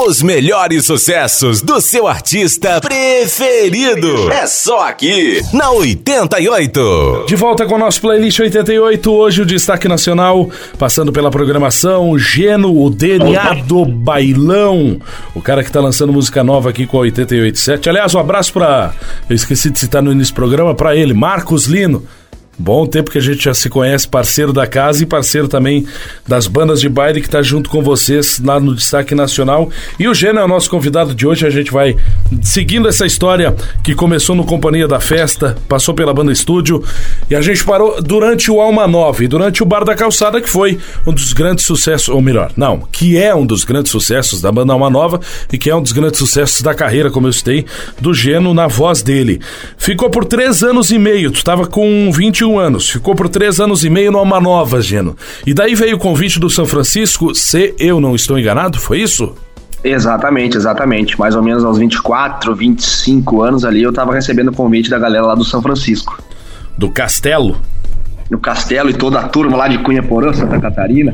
[0.05, 4.29] Os melhores sucessos do seu artista preferido.
[4.33, 7.23] É só aqui na 88.
[7.25, 12.83] De volta com o nosso playlist 88, hoje o destaque nacional, passando pela programação, Geno,
[12.83, 14.99] o DNA do bailão,
[15.33, 17.89] o cara que tá lançando música nova aqui com a 887.
[17.89, 18.93] Aliás, um abraço pra,
[19.29, 22.05] eu esqueci de citar no início do programa, pra ele, Marcos Lino.
[22.57, 25.85] Bom tempo que a gente já se conhece, parceiro da casa e parceiro também
[26.25, 29.69] das bandas de baile que está junto com vocês lá no Destaque Nacional.
[29.99, 31.45] E o Gênio é o nosso convidado de hoje.
[31.45, 31.97] A gente vai
[32.41, 36.81] seguindo essa história que começou no Companhia da Festa, passou pela banda Estúdio
[37.29, 40.49] e a gente parou durante o Alma Nova e durante o Bar da Calçada, que
[40.49, 44.51] foi um dos grandes sucessos, ou melhor, não, que é um dos grandes sucessos da
[44.51, 45.19] banda Alma Nova
[45.51, 47.65] e que é um dos grandes sucessos da carreira, como eu citei,
[47.99, 49.41] do Geno na voz dele.
[49.77, 52.09] Ficou por três anos e meio, tu estava com
[52.45, 55.15] 21 anos, ficou por três anos e meio no Alma Nova, Geno.
[55.45, 59.35] E daí veio o convite do São Francisco, se eu não estou enganado, foi isso?
[59.83, 61.19] Exatamente, exatamente.
[61.19, 65.25] Mais ou menos aos 24, 25 anos ali, eu tava recebendo o convite da galera
[65.25, 66.21] lá do São Francisco.
[66.77, 67.57] Do Castelo?
[68.27, 71.13] no Castelo e toda a turma lá de Cunha Porã, Santa Catarina.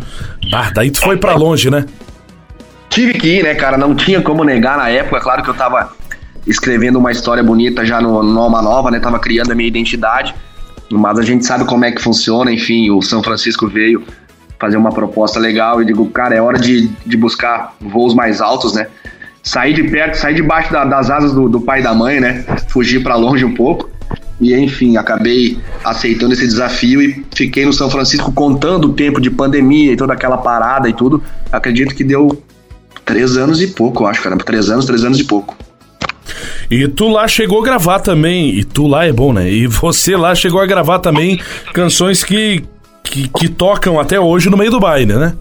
[0.53, 1.85] Ah, daí tu foi para longe, né?
[2.89, 3.77] Tive que ir, né, cara?
[3.77, 5.17] Não tinha como negar na época.
[5.17, 5.91] É claro que eu tava
[6.47, 8.97] escrevendo uma história bonita já no, Alma Nova, né?
[9.01, 10.33] Tava criando a minha identidade.
[10.91, 12.51] Mas a gente sabe como é que funciona.
[12.51, 14.03] Enfim, o São Francisco veio
[14.59, 18.73] fazer uma proposta legal e digo, cara, é hora de, de buscar voos mais altos,
[18.73, 18.87] né?
[19.41, 22.45] Sair de perto, sair debaixo da, das asas do, do pai e da mãe, né?
[22.67, 23.89] Fugir para longe um pouco.
[24.39, 29.29] E enfim, acabei aceitando esse desafio e fiquei no São Francisco contando o tempo de
[29.31, 31.23] pandemia e toda aquela parada e tudo.
[31.51, 32.41] Acredito que deu
[33.05, 34.37] três anos e pouco, eu acho, cara.
[34.37, 35.55] Três anos, três anos e pouco.
[36.69, 39.49] E tu lá chegou a gravar também, e tu lá é bom, né?
[39.49, 41.39] E você lá chegou a gravar também
[41.73, 42.63] canções que,
[43.03, 45.33] que, que tocam até hoje no meio do baile, né?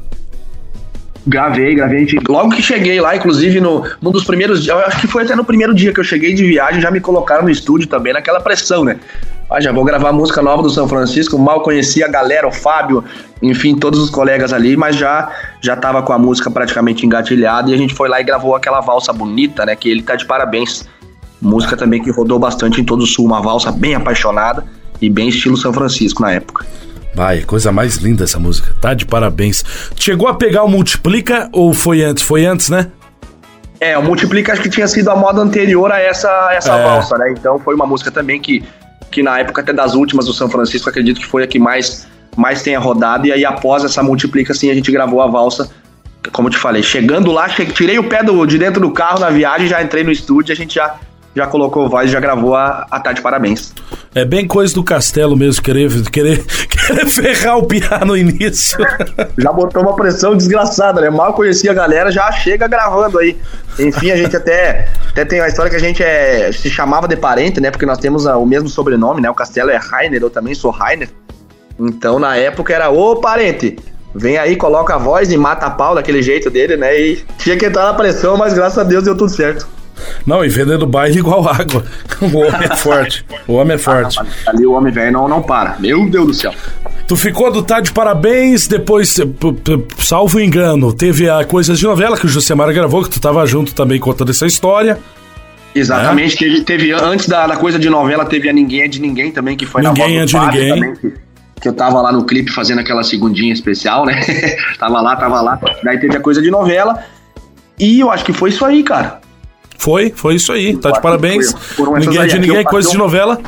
[1.26, 2.06] Gravei, gravei.
[2.28, 5.44] Logo que cheguei lá, inclusive no, num dos primeiros dias, acho que foi até no
[5.44, 8.85] primeiro dia que eu cheguei de viagem, já me colocaram no estúdio também, naquela pressão,
[8.85, 8.96] né?
[9.50, 13.04] Ah, já vou gravar música nova do São Francisco, mal conhecia a galera, o Fábio,
[13.42, 15.30] enfim, todos os colegas ali, mas já
[15.61, 18.80] já tava com a música praticamente engatilhada e a gente foi lá e gravou aquela
[18.80, 19.74] valsa bonita, né?
[19.74, 20.88] Que ele tá de parabéns.
[21.42, 24.64] Música também que rodou bastante em todo o sul, uma valsa bem apaixonada
[25.00, 26.64] e bem estilo São Francisco na época.
[27.14, 28.74] Vai, coisa mais linda essa música.
[28.80, 29.64] Tá de parabéns.
[29.96, 32.22] Chegou a pegar o Multiplica ou foi antes?
[32.22, 32.90] Foi antes, né?
[33.80, 36.84] É, o Multiplica acho que tinha sido a moda anterior a essa, essa é.
[36.84, 37.32] valsa, né?
[37.32, 38.62] Então foi uma música também que,
[39.10, 42.06] que na época até das últimas do São Francisco, acredito que foi a que mais,
[42.36, 43.26] mais tenha rodado.
[43.26, 45.70] E aí após essa Multiplica, assim, a gente gravou a valsa,
[46.30, 46.82] como eu te falei.
[46.82, 50.12] Chegando lá, tirei o pé do, de dentro do carro na viagem, já entrei no
[50.12, 50.96] estúdio, a gente já
[51.34, 53.72] já colocou voz e já gravou a, a Tarde Parabéns.
[54.14, 58.78] É bem coisa do Castelo mesmo, querer, querer, querer ferrar o piano no início.
[59.38, 61.10] já botou uma pressão desgraçada, né?
[61.10, 63.36] Mal conhecia a galera, já chega gravando aí.
[63.78, 67.16] Enfim, a gente até, até tem uma história que a gente é, se chamava de
[67.16, 67.70] parente, né?
[67.70, 69.30] Porque nós temos o mesmo sobrenome, né?
[69.30, 71.08] O Castelo é Rainer, eu também sou Rainer.
[71.78, 73.78] Então, na época era, ô parente,
[74.14, 76.98] vem aí, coloca a voz e mata a pau daquele jeito dele, né?
[76.98, 79.66] E tinha que entrar na pressão, mas graças a Deus deu tudo certo.
[80.26, 81.84] Não, e vendendo baile igual água.
[82.20, 83.24] O homem é forte.
[83.46, 84.18] O homem é forte.
[84.20, 85.76] Ah, ali o homem velho não, não para.
[85.78, 86.54] Meu Deus do céu.
[87.06, 89.16] Tu ficou do Tá de parabéns, depois,
[89.98, 93.74] salvo engano, teve a Coisas de Novela que o Josemar gravou, que tu tava junto
[93.74, 94.98] também contando essa história.
[95.74, 96.38] Exatamente, é?
[96.38, 99.56] teve, teve, antes da, da, coisa de novela, teve a Ninguém é de Ninguém também,
[99.56, 100.74] que foi ninguém na voz do é de ninguém.
[100.74, 101.12] também, que,
[101.61, 104.20] que, eu tava lá no clipe fazendo aquela segundinha especial, né?
[104.78, 105.61] tava lá, tava lá.
[105.82, 107.04] Daí teve a coisa de novela.
[107.78, 109.19] E eu acho que foi isso aí, cara.
[109.81, 110.76] Foi, foi isso aí.
[110.76, 111.55] Tá de parabéns.
[111.99, 113.41] Ninguém é de ninguém, coisa de novela.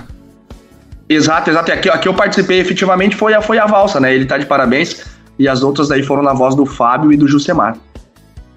[1.07, 1.70] Exato, exato.
[1.70, 4.14] Aqui, aqui eu participei efetivamente foi a, foi a valsa, né?
[4.14, 5.05] Ele tá de parabéns.
[5.39, 7.76] E as outras daí foram na voz do Fábio e do Jusemar.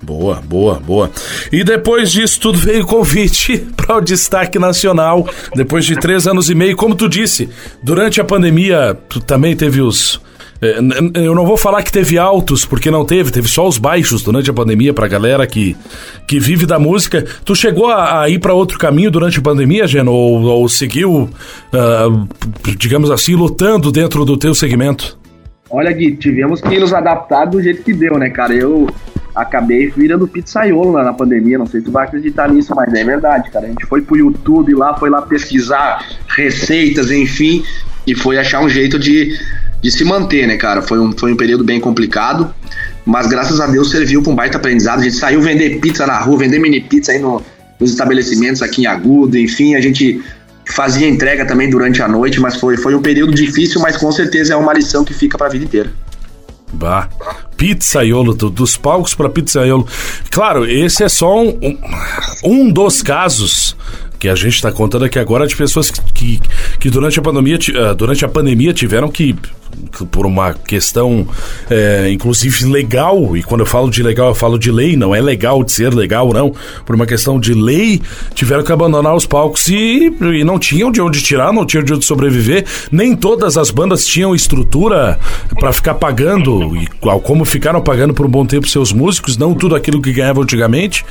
[0.01, 1.11] Boa, boa, boa.
[1.51, 5.27] E depois disso tudo veio o convite para o destaque nacional.
[5.53, 7.49] Depois de três anos e meio, como tu disse,
[7.83, 10.21] durante a pandemia, tu também teve os,
[11.13, 14.49] eu não vou falar que teve altos, porque não teve, teve só os baixos durante
[14.49, 15.75] a pandemia pra galera que,
[16.27, 17.25] que vive da música.
[17.43, 21.29] Tu chegou a, a ir para outro caminho durante a pandemia, Geno, ou, ou seguiu,
[21.73, 22.27] uh,
[22.77, 25.17] digamos assim, lutando dentro do teu segmento?
[25.69, 28.53] Olha, Gui, tivemos que nos adaptar do jeito que deu, né, cara?
[28.53, 28.87] Eu
[29.35, 33.03] acabei virando pizzaiolo na, na pandemia, não sei se tu vai acreditar nisso, mas é
[33.03, 33.65] verdade, cara.
[33.65, 37.63] A gente foi pro YouTube lá, foi lá pesquisar receitas, enfim,
[38.07, 39.37] e foi achar um jeito de
[39.85, 40.81] de se manter, né, cara?
[40.81, 42.51] Foi um, foi um período bem complicado,
[43.05, 45.01] mas graças a Deus serviu para um baita aprendizado.
[45.01, 47.39] A gente saiu vender pizza na rua, vender mini pizza aí no,
[47.79, 50.23] nos estabelecimentos aqui em Agudo, enfim, a gente
[50.73, 54.53] fazia entrega também durante a noite, mas foi, foi um período difícil, mas com certeza
[54.53, 55.93] é uma lição que fica para a vida inteira.
[56.73, 57.07] Bah,
[57.55, 59.87] pizzaiolo, dos palcos para pizzaiolo.
[60.31, 61.77] Claro, esse é só um,
[62.43, 63.77] um, dos casos
[64.17, 66.41] que a gente está contando aqui agora de pessoas que, que,
[66.79, 69.35] que durante, a pandemia, uh, durante a pandemia tiveram que
[70.11, 71.27] por uma questão,
[71.69, 75.21] é, inclusive legal, e quando eu falo de legal, eu falo de lei, não é
[75.21, 76.53] legal de ser legal, não.
[76.85, 78.01] Por uma questão de lei,
[78.33, 81.93] tiveram que abandonar os palcos e, e não tinham de onde tirar, não tinham de
[81.93, 82.65] onde sobreviver.
[82.91, 85.19] Nem todas as bandas tinham estrutura
[85.59, 86.87] para ficar pagando, e
[87.23, 91.05] como ficaram pagando por um bom tempo seus músicos, não tudo aquilo que ganhavam antigamente,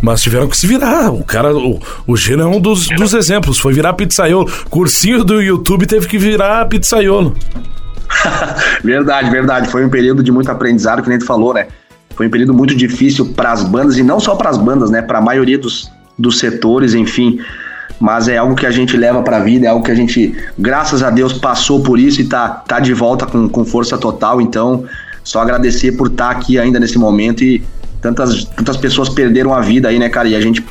[0.00, 1.12] mas tiveram que se virar.
[1.12, 4.50] O cara, o, o é um dos, dos exemplos, foi virar pizzaiolo.
[4.68, 7.34] Cursinho do YouTube teve que virar pizzaiolo.
[8.82, 9.68] verdade, verdade.
[9.68, 11.66] Foi um período de muito aprendizado, que nem tu falou, né?
[12.14, 15.00] Foi um período muito difícil para as bandas e não só para as bandas, né?
[15.00, 17.40] Para a maioria dos, dos setores, enfim.
[17.98, 20.34] Mas é algo que a gente leva para a vida, é algo que a gente,
[20.58, 24.40] graças a Deus, passou por isso e tá, tá de volta com, com força total.
[24.40, 24.84] Então,
[25.22, 27.62] só agradecer por estar tá aqui ainda nesse momento e
[28.00, 30.28] tantas, tantas pessoas perderam a vida aí, né, cara?
[30.28, 30.64] E a gente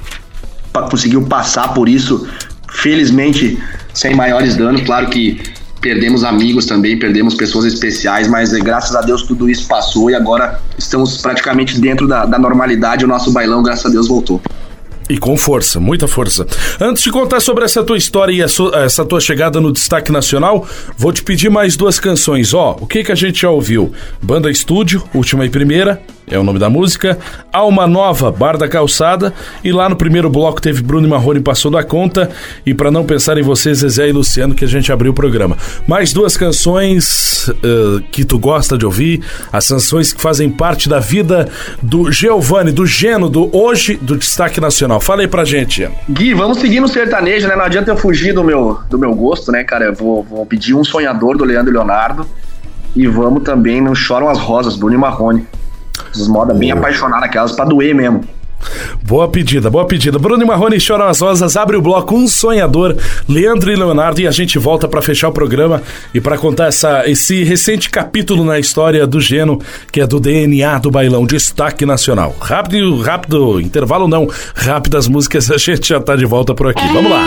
[0.90, 2.28] conseguiu passar por isso,
[2.70, 3.62] felizmente,
[3.94, 4.82] sem maiores danos.
[4.82, 5.42] Claro que
[5.82, 10.16] perdemos amigos também, perdemos pessoas especiais, mas eh, graças a Deus tudo isso passou e
[10.16, 13.06] agora estamos praticamente dentro da, da normalidade.
[13.06, 14.42] O nosso bailão, graças a Deus, voltou.
[15.10, 16.46] E com força, muita força.
[16.80, 21.12] Antes de contar sobre essa tua história e essa tua chegada no destaque nacional, vou
[21.12, 22.54] te pedir mais duas canções.
[22.54, 23.92] Ó, o que que a gente já ouviu?
[24.22, 26.00] Banda Estúdio, última e primeira,
[26.30, 27.18] é o nome da música.
[27.52, 29.34] Alma Nova, Bar da Calçada.
[29.64, 32.30] E lá no primeiro bloco teve Bruno e Marrone passou da conta.
[32.66, 35.58] E para não pensar em vocês, Zezé e Luciano, que a gente abriu o programa.
[35.88, 41.00] Mais duas canções uh, que tu gosta de ouvir, as canções que fazem parte da
[41.00, 41.48] vida
[41.82, 45.00] do Giovanni, do Geno, do hoje do Destaque Nacional.
[45.00, 45.90] Fala aí pra gente.
[46.10, 47.56] Gui, vamos seguir no sertanejo, né?
[47.56, 49.86] Não adianta eu fugir do meu, do meu gosto, né, cara?
[49.86, 52.26] Eu vou, vou pedir um sonhador do Leandro Leonardo.
[52.96, 55.48] E vamos também no Choram as Rosas, Bruno e Marrone.
[56.14, 58.24] As modas bem apaixonadas, aquelas pra doer mesmo.
[59.04, 60.20] Boa pedida, boa pedida.
[60.20, 62.96] Bruno e Marrone choram as rosas, abre o bloco Um Sonhador,
[63.28, 65.82] Leandro e Leonardo, e a gente volta para fechar o programa
[66.14, 70.78] e para contar essa, esse recente capítulo na história do Geno, que é do DNA
[70.80, 72.36] do bailão, destaque nacional.
[72.40, 76.86] Rápido, rápido, intervalo não, rápidas músicas, a gente já tá de volta por aqui.
[76.94, 77.26] Vamos lá.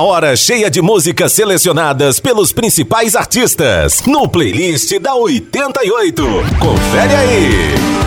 [0.00, 6.24] Hora cheia de músicas selecionadas pelos principais artistas no playlist da 88.
[6.58, 7.98] Confere aí.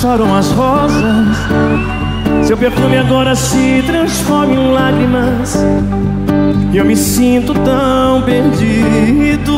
[0.00, 1.99] choram as rosas.
[2.50, 5.56] Seu perfume agora se transforma em lágrimas.
[6.72, 9.56] E eu me sinto tão perdido.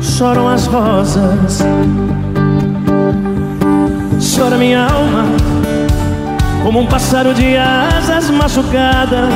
[0.00, 1.60] Choram as rosas.
[4.34, 5.24] Chora minha alma,
[6.64, 9.32] como um pássaro de asas machucadas.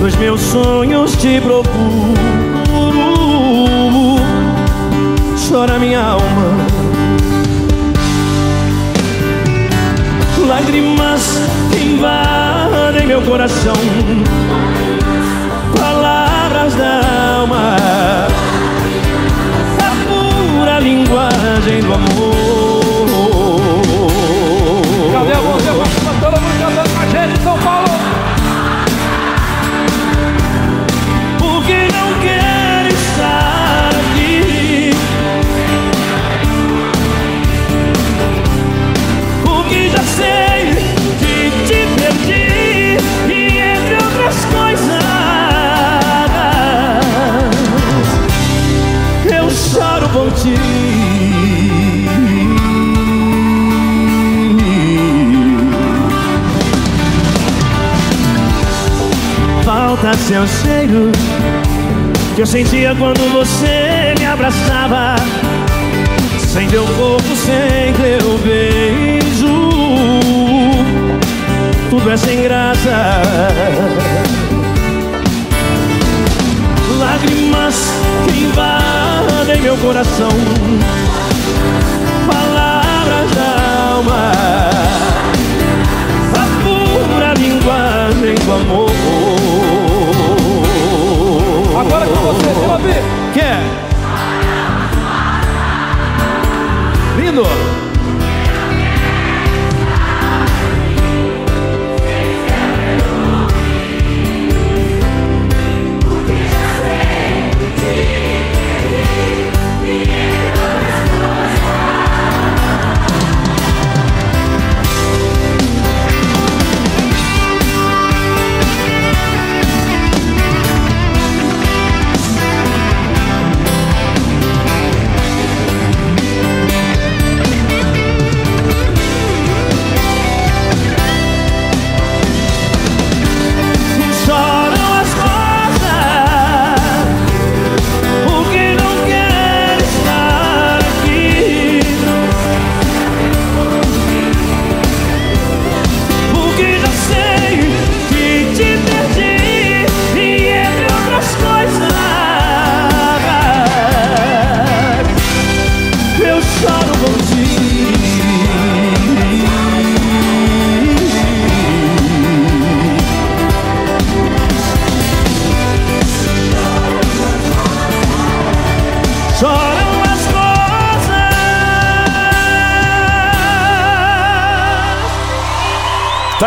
[0.00, 1.70] Dos meus sonhos te procuro.
[5.48, 6.79] Chora minha alma
[10.60, 11.22] lágrimas
[11.74, 13.72] invadem meu coração.
[15.78, 17.00] Palavras da
[17.38, 17.76] alma,
[19.78, 22.49] a pura linguagem do amor.
[59.90, 61.10] Falta seu cheiro
[62.36, 65.16] que eu sentia quando você me abraçava.
[66.38, 69.48] Sem teu corpo, sem teu beijo,
[71.90, 73.20] tudo é sem graça.
[76.96, 77.74] Lágrimas
[78.28, 80.30] que invadem meu coração
[82.26, 84.32] Palavras da alma
[86.36, 89.09] A pura linguagem do amor
[91.80, 92.92] Agora com você, Silobi
[93.32, 93.62] Quer?
[97.16, 97.89] Lindo!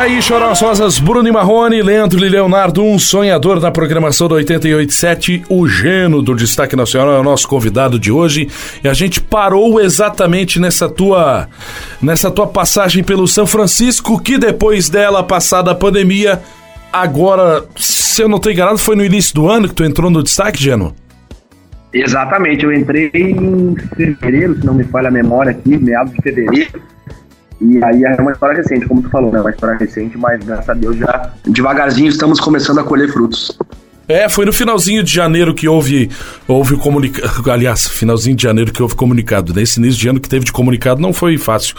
[0.03, 4.35] Aí, choram as rosas, Bruno e Marrone, Leandro e Leonardo, um sonhador da programação do
[4.35, 8.49] 887, o Geno do Destaque Nacional é o nosso convidado de hoje.
[8.83, 11.47] E a gente parou exatamente nessa tua,
[12.01, 16.41] nessa tua passagem pelo São Francisco, que depois dela, passada a pandemia,
[16.91, 20.21] agora, se eu não estou enganado, foi no início do ano que tu entrou no
[20.21, 20.93] Destaque, Geno?
[21.93, 26.81] Exatamente, eu entrei em fevereiro, se não me falha a memória aqui, meados de fevereiro.
[27.61, 29.39] E aí é uma história recente, como tu falou, né?
[29.39, 33.57] Uma história recente, mas graças a Deus já devagarzinho estamos começando a colher frutos.
[34.07, 36.09] É, foi no finalzinho de janeiro que houve,
[36.47, 37.31] houve comunicado.
[37.49, 39.53] Aliás, finalzinho de janeiro que houve comunicado.
[39.53, 41.75] Nesse início de ano que teve de comunicado não foi fácil.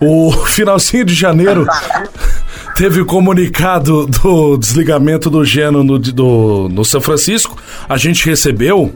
[0.00, 1.66] O finalzinho de janeiro
[2.74, 7.56] teve o comunicado do desligamento do Geno no, do, no São Francisco.
[7.88, 8.92] A gente recebeu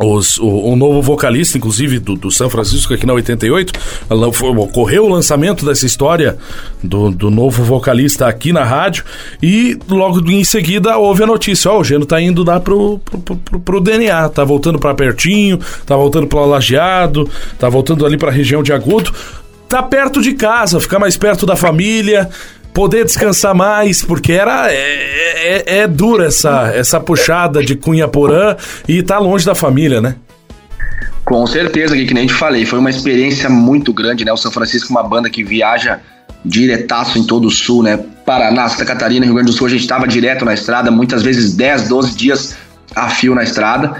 [0.00, 3.72] os, o, o, novo vocalista, inclusive, do, do São Francisco, aqui na 88,
[4.58, 6.36] ocorreu o lançamento dessa história
[6.82, 9.04] do, do novo vocalista aqui na rádio
[9.42, 13.36] e logo em seguida houve a notícia, ó, o Geno tá indo lá pro, pro,
[13.36, 17.28] pro, pro DNA, tá voltando para pertinho, tá voltando para Lajeado,
[17.58, 19.12] tá voltando ali para a região de Agudo,
[19.68, 22.28] tá perto de casa, ficar mais perto da família.
[22.72, 28.56] Poder descansar mais, porque era é, é, é dura essa, essa puxada de Cunha Porã
[28.86, 30.16] e tá longe da família, né?
[31.24, 34.32] Com certeza, que nem te falei, foi uma experiência muito grande, né?
[34.32, 36.00] O São Francisco é uma banda que viaja
[36.44, 37.98] diretaço em todo o sul, né?
[38.24, 41.54] Paraná, Santa Catarina, Rio Grande do Sul, a gente estava direto na estrada, muitas vezes
[41.54, 42.56] 10, 12 dias
[42.94, 43.94] a fio na estrada.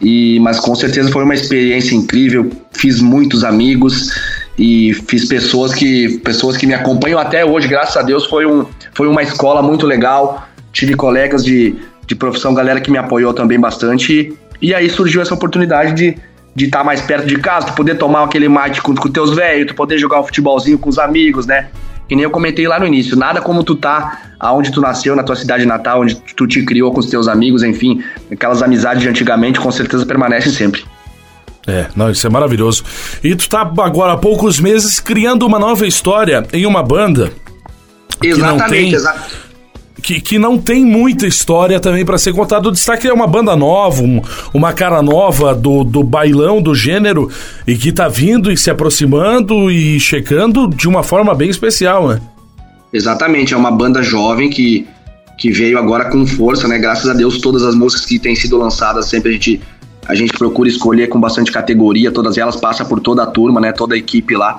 [0.00, 2.50] E, mas com certeza foi uma experiência incrível.
[2.72, 4.10] Fiz muitos amigos
[4.58, 8.66] e fiz pessoas que pessoas que me acompanham até hoje, graças a Deus, foi, um,
[8.92, 10.46] foi uma escola muito legal.
[10.72, 11.74] Tive colegas de,
[12.06, 14.12] de profissão, galera que me apoiou também bastante.
[14.60, 16.16] E, e aí surgiu essa oportunidade de
[16.54, 19.34] de estar tá mais perto de casa, tu poder tomar aquele mate com, com teus
[19.34, 21.68] velhos, tu poder jogar um futebolzinho com os amigos, né?
[22.08, 25.22] Que nem eu comentei lá no início, nada como tu tá aonde tu nasceu, na
[25.22, 29.08] tua cidade natal, onde tu te criou com os teus amigos, enfim, aquelas amizades de
[29.08, 30.84] antigamente com certeza permanecem sempre.
[31.66, 32.84] É, não, isso é maravilhoso.
[33.22, 37.32] E tu tá agora há poucos meses criando uma nova história em uma banda.
[38.22, 39.44] Exatamente, exatamente
[40.04, 42.66] que, que não tem muita história também para ser contado.
[42.66, 44.20] O destaque é uma banda nova, um,
[44.52, 47.30] uma cara nova do, do bailão, do gênero,
[47.66, 52.20] e que tá vindo e se aproximando e checando de uma forma bem especial, né?
[52.92, 54.86] Exatamente, é uma banda jovem que,
[55.38, 56.78] que veio agora com força, né?
[56.78, 59.60] Graças a Deus, todas as músicas que têm sido lançadas, sempre a gente,
[60.06, 63.72] a gente procura escolher com bastante categoria, todas elas passam por toda a turma, né?
[63.72, 64.58] Toda a equipe lá.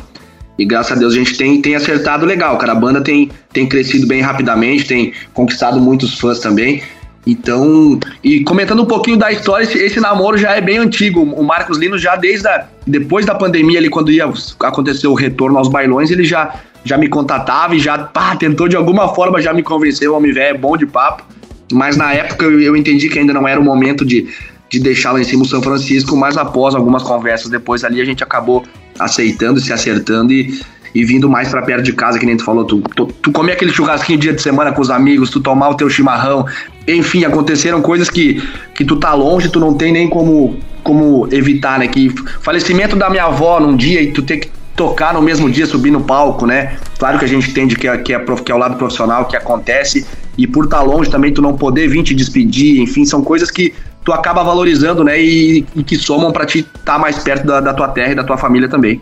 [0.57, 2.71] E graças a Deus a gente tem, tem acertado legal, cara.
[2.71, 6.81] A banda tem, tem crescido bem rapidamente, tem conquistado muitos fãs também.
[7.27, 11.21] Então, e comentando um pouquinho da história, esse, esse, namoro já é bem antigo.
[11.21, 15.57] O Marcos Lino já desde a, depois da pandemia, ali, quando ia acontecer o retorno
[15.57, 19.53] aos bailões, ele já, já me contatava e já pá, tentou de alguma forma já
[19.53, 20.07] me convencer.
[20.07, 21.23] O homem velho é bom de papo.
[21.73, 24.27] Mas na época eu, eu entendi que ainda não era o momento de,
[24.70, 28.05] de deixar lá em cima o São Francisco, mas após algumas conversas depois ali, a
[28.05, 28.63] gente acabou
[28.97, 30.59] aceitando, se acertando e,
[30.93, 32.66] e vindo mais para perto de casa, que nem tu falou.
[32.66, 35.76] Tu, tu, tu comer aquele churrasquinho dia de semana com os amigos, tu tomar o
[35.76, 36.45] teu chimarrão.
[36.88, 38.41] Enfim, aconteceram coisas que,
[38.74, 41.88] que tu tá longe, tu não tem nem como, como evitar, né?
[41.88, 42.09] Que
[42.41, 45.91] falecimento da minha avó num dia e tu ter que tocar no mesmo dia, subir
[45.91, 46.78] no palco, né?
[46.97, 49.36] Claro que a gente entende que é, que é, que é o lado profissional que
[49.36, 50.05] acontece,
[50.38, 53.49] e por estar tá longe também tu não poder vir te despedir, enfim, são coisas
[53.49, 53.74] que
[54.06, 55.20] tu acaba valorizando, né?
[55.20, 58.16] E, e que somam para te estar tá mais perto da, da tua terra e
[58.16, 59.01] da tua família também.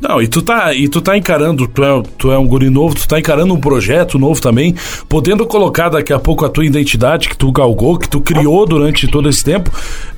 [0.00, 2.94] Não, e tu tá, e tu tá encarando, tu é, tu é um guri novo,
[2.94, 4.74] tu tá encarando um projeto novo também,
[5.08, 9.08] podendo colocar daqui a pouco a tua identidade que tu galgou, que tu criou durante
[9.08, 9.70] todo esse tempo,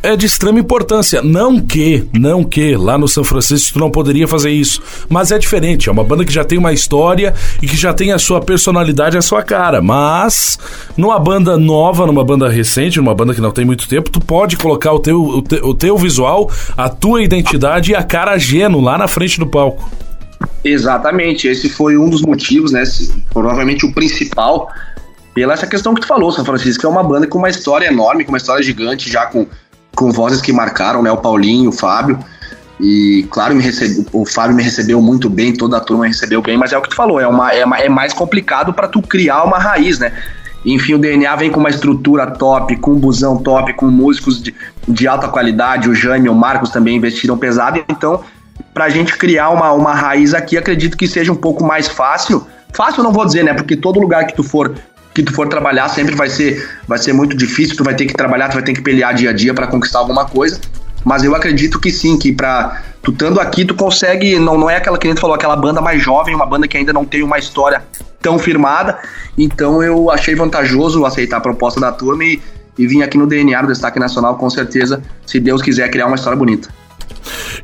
[0.03, 1.23] é de extrema importância.
[1.23, 5.39] Não que, não que lá no São Francisco tu não poderia fazer isso, mas é
[5.39, 8.41] diferente, é uma banda que já tem uma história e que já tem a sua
[8.41, 10.59] personalidade, a sua cara, mas
[10.97, 14.57] numa banda nova, numa banda recente, numa banda que não tem muito tempo, tu pode
[14.59, 18.81] colocar o teu, o teu, o teu visual, a tua identidade e a cara geno
[18.81, 19.91] lá na frente do palco palco.
[20.63, 22.83] Exatamente, esse foi um dos motivos, né?
[23.33, 24.71] Provavelmente o principal,
[25.35, 28.25] pela essa questão que tu falou, São Francisco é uma banda com uma história enorme,
[28.25, 29.47] com uma história gigante, já com,
[29.95, 31.11] com vozes que marcaram, né?
[31.11, 32.19] O Paulinho, o Fábio.
[32.79, 36.57] E claro, me recebe, o Fábio me recebeu muito bem, toda a turma recebeu bem,
[36.57, 39.03] mas é o que tu falou, é, uma, é, uma, é mais complicado para tu
[39.03, 40.13] criar uma raiz, né?
[40.65, 44.55] Enfim, o DNA vem com uma estrutura top, com um busão top, com músicos de,
[44.87, 45.89] de alta qualidade.
[45.89, 48.23] O Jaime o Marcos também investiram pesado, então
[48.73, 52.47] para a gente criar uma, uma raiz aqui, acredito que seja um pouco mais fácil.
[52.73, 53.53] Fácil não vou dizer, né?
[53.53, 54.75] Porque todo lugar que tu for
[55.13, 58.15] que tu for trabalhar sempre vai ser vai ser muito difícil, tu vai ter que
[58.15, 60.61] trabalhar, tu vai ter que pelear dia a dia para conquistar alguma coisa.
[61.05, 64.77] Mas eu acredito que sim, que para tu estando aqui tu consegue, não não é
[64.77, 67.23] aquela que a gente falou, aquela banda mais jovem, uma banda que ainda não tem
[67.23, 67.83] uma história
[68.21, 68.99] tão firmada.
[69.37, 72.41] Então eu achei vantajoso aceitar a proposta da turma e,
[72.79, 76.17] e vim aqui no DNA do Destaque Nacional com certeza, se Deus quiser criar uma
[76.17, 76.69] história bonita.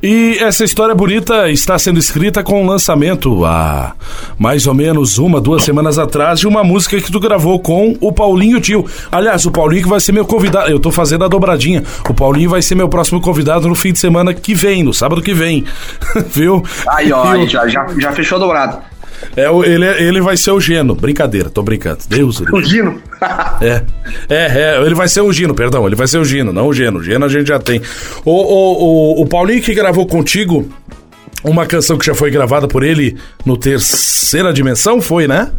[0.02, 3.94] E essa história bonita está sendo escrita com o lançamento há
[4.38, 8.12] mais ou menos uma, duas semanas atrás de uma música que tu gravou com o
[8.12, 8.84] Paulinho Tio.
[9.10, 10.70] Aliás, o Paulinho que vai ser meu convidado.
[10.70, 11.82] Eu tô fazendo a dobradinha.
[12.08, 15.22] O Paulinho vai ser meu próximo convidado no fim de semana que vem, no sábado
[15.22, 15.64] que vem.
[16.30, 16.62] Viu?
[16.88, 18.78] Aí, ó, aí, já, já, já fechou dobrado.
[19.36, 20.94] É, ele, ele vai ser o Geno.
[20.94, 21.98] Brincadeira, tô brincando.
[22.08, 22.40] Deus.
[22.52, 23.00] O Gino?
[23.60, 23.82] é.
[24.28, 24.76] é.
[24.76, 25.86] É, ele vai ser o Gino, perdão.
[25.86, 26.98] Ele vai ser o Gino, não o Geno.
[26.98, 27.80] O Geno a gente já tem.
[28.24, 30.68] O, o, o, o Paulinho que gravou contigo
[31.44, 35.50] uma canção que já foi gravada por ele no Terceira Dimensão, foi, né?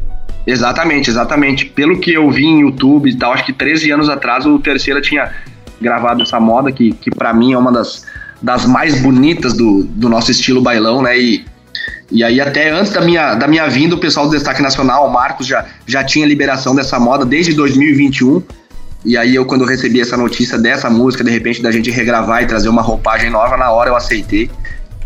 [0.45, 1.66] Exatamente, exatamente.
[1.66, 5.01] Pelo que eu vi em YouTube e tal, acho que 13 anos atrás o Terceira
[5.01, 5.32] tinha
[5.80, 8.05] gravado essa moda, que, que para mim é uma das,
[8.41, 11.18] das mais bonitas do, do nosso estilo bailão, né?
[11.18, 11.45] E
[12.09, 15.11] e aí, até antes da minha, da minha vinda, o pessoal do Destaque Nacional, o
[15.11, 18.41] Marcos, já, já tinha liberação dessa moda desde 2021.
[19.03, 22.45] E aí, eu, quando recebi essa notícia dessa música, de repente, da gente regravar e
[22.45, 24.49] trazer uma roupagem nova, na hora eu aceitei.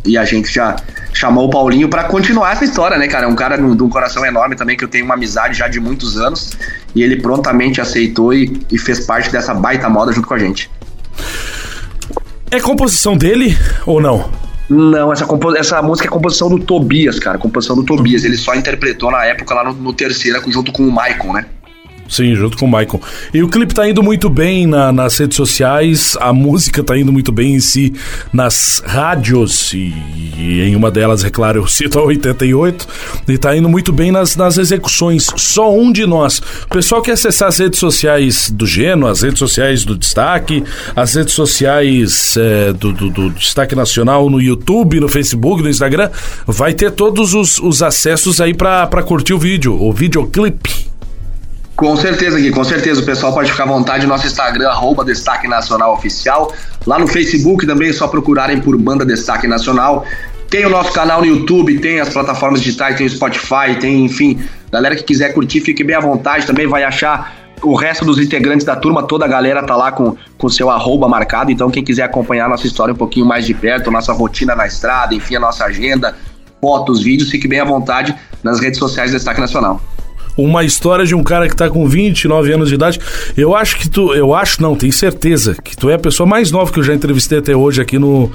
[0.05, 0.75] e a gente já
[1.13, 3.25] chamou o Paulinho para continuar essa história, né, cara?
[3.25, 5.79] É um cara de um coração enorme também, que eu tenho uma amizade já de
[5.79, 6.51] muitos anos,
[6.95, 10.69] e ele prontamente aceitou e, e fez parte dessa baita moda junto com a gente.
[12.51, 14.40] É composição dele ou não?
[14.73, 17.37] Não, essa, essa música é composição do Tobias, cara.
[17.37, 18.23] Composição do Tobias.
[18.23, 21.45] Ele só interpretou na época lá no, no Terceira junto com o Michael, né?
[22.07, 23.01] Sim, junto com o Michael.
[23.33, 27.11] E o clipe tá indo muito bem na, nas redes sociais, a música tá indo
[27.11, 27.93] muito bem em si
[28.33, 29.93] nas rádios, e,
[30.37, 32.85] e, em uma delas, é claro, eu cito a 88,
[33.29, 35.27] e tá indo muito bem nas, nas execuções.
[35.37, 36.39] Só um de nós.
[36.65, 41.15] O pessoal quer acessar as redes sociais do Geno, as redes sociais do Destaque, as
[41.15, 46.09] redes sociais é, do, do, do, Destaque Nacional no YouTube, no Facebook, no Instagram,
[46.45, 50.90] vai ter todos os, os acessos aí para curtir o vídeo, o videoclipe.
[51.81, 53.01] Com certeza, Gui, com certeza.
[53.01, 54.05] O pessoal pode ficar à vontade.
[54.05, 56.53] Nosso Instagram, arroba Destaque Nacional Oficial.
[56.85, 60.05] Lá no Facebook também é só procurarem por Banda Destaque Nacional.
[60.47, 64.39] Tem o nosso canal no YouTube, tem as plataformas digitais, tem o Spotify, tem, enfim.
[64.71, 66.45] Galera que quiser curtir, fique bem à vontade.
[66.45, 70.15] Também vai achar o resto dos integrantes da turma, toda a galera tá lá com
[70.39, 71.51] o seu arroba marcado.
[71.51, 75.15] Então, quem quiser acompanhar nossa história um pouquinho mais de perto, nossa rotina na estrada,
[75.15, 76.15] enfim, a nossa agenda,
[76.61, 79.81] fotos, vídeos, fique bem à vontade nas redes sociais do Destaque Nacional
[80.43, 82.99] uma história de um cara que tá com 29 anos de idade.
[83.37, 86.51] Eu acho que tu, eu acho não, tenho certeza que tu é a pessoa mais
[86.51, 88.31] nova que eu já entrevistei até hoje aqui no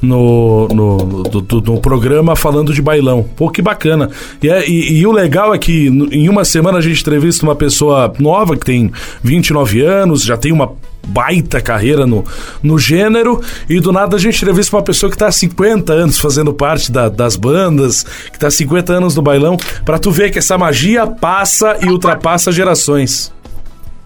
[0.00, 3.22] no, no, do, programa falando de bailão.
[3.36, 4.10] Pô, que bacana.
[4.42, 7.54] E, é, e, e, o legal é que em uma semana a gente entrevista uma
[7.54, 8.90] pessoa nova que tem
[9.22, 10.72] 29 anos, já tem uma
[11.06, 12.24] baita carreira no,
[12.62, 16.18] no gênero e do nada a gente entrevista uma pessoa que está há 50 anos
[16.18, 20.30] fazendo parte da, das bandas, que está há 50 anos no bailão, para tu ver
[20.30, 23.32] que essa magia passa e ultrapassa gerações.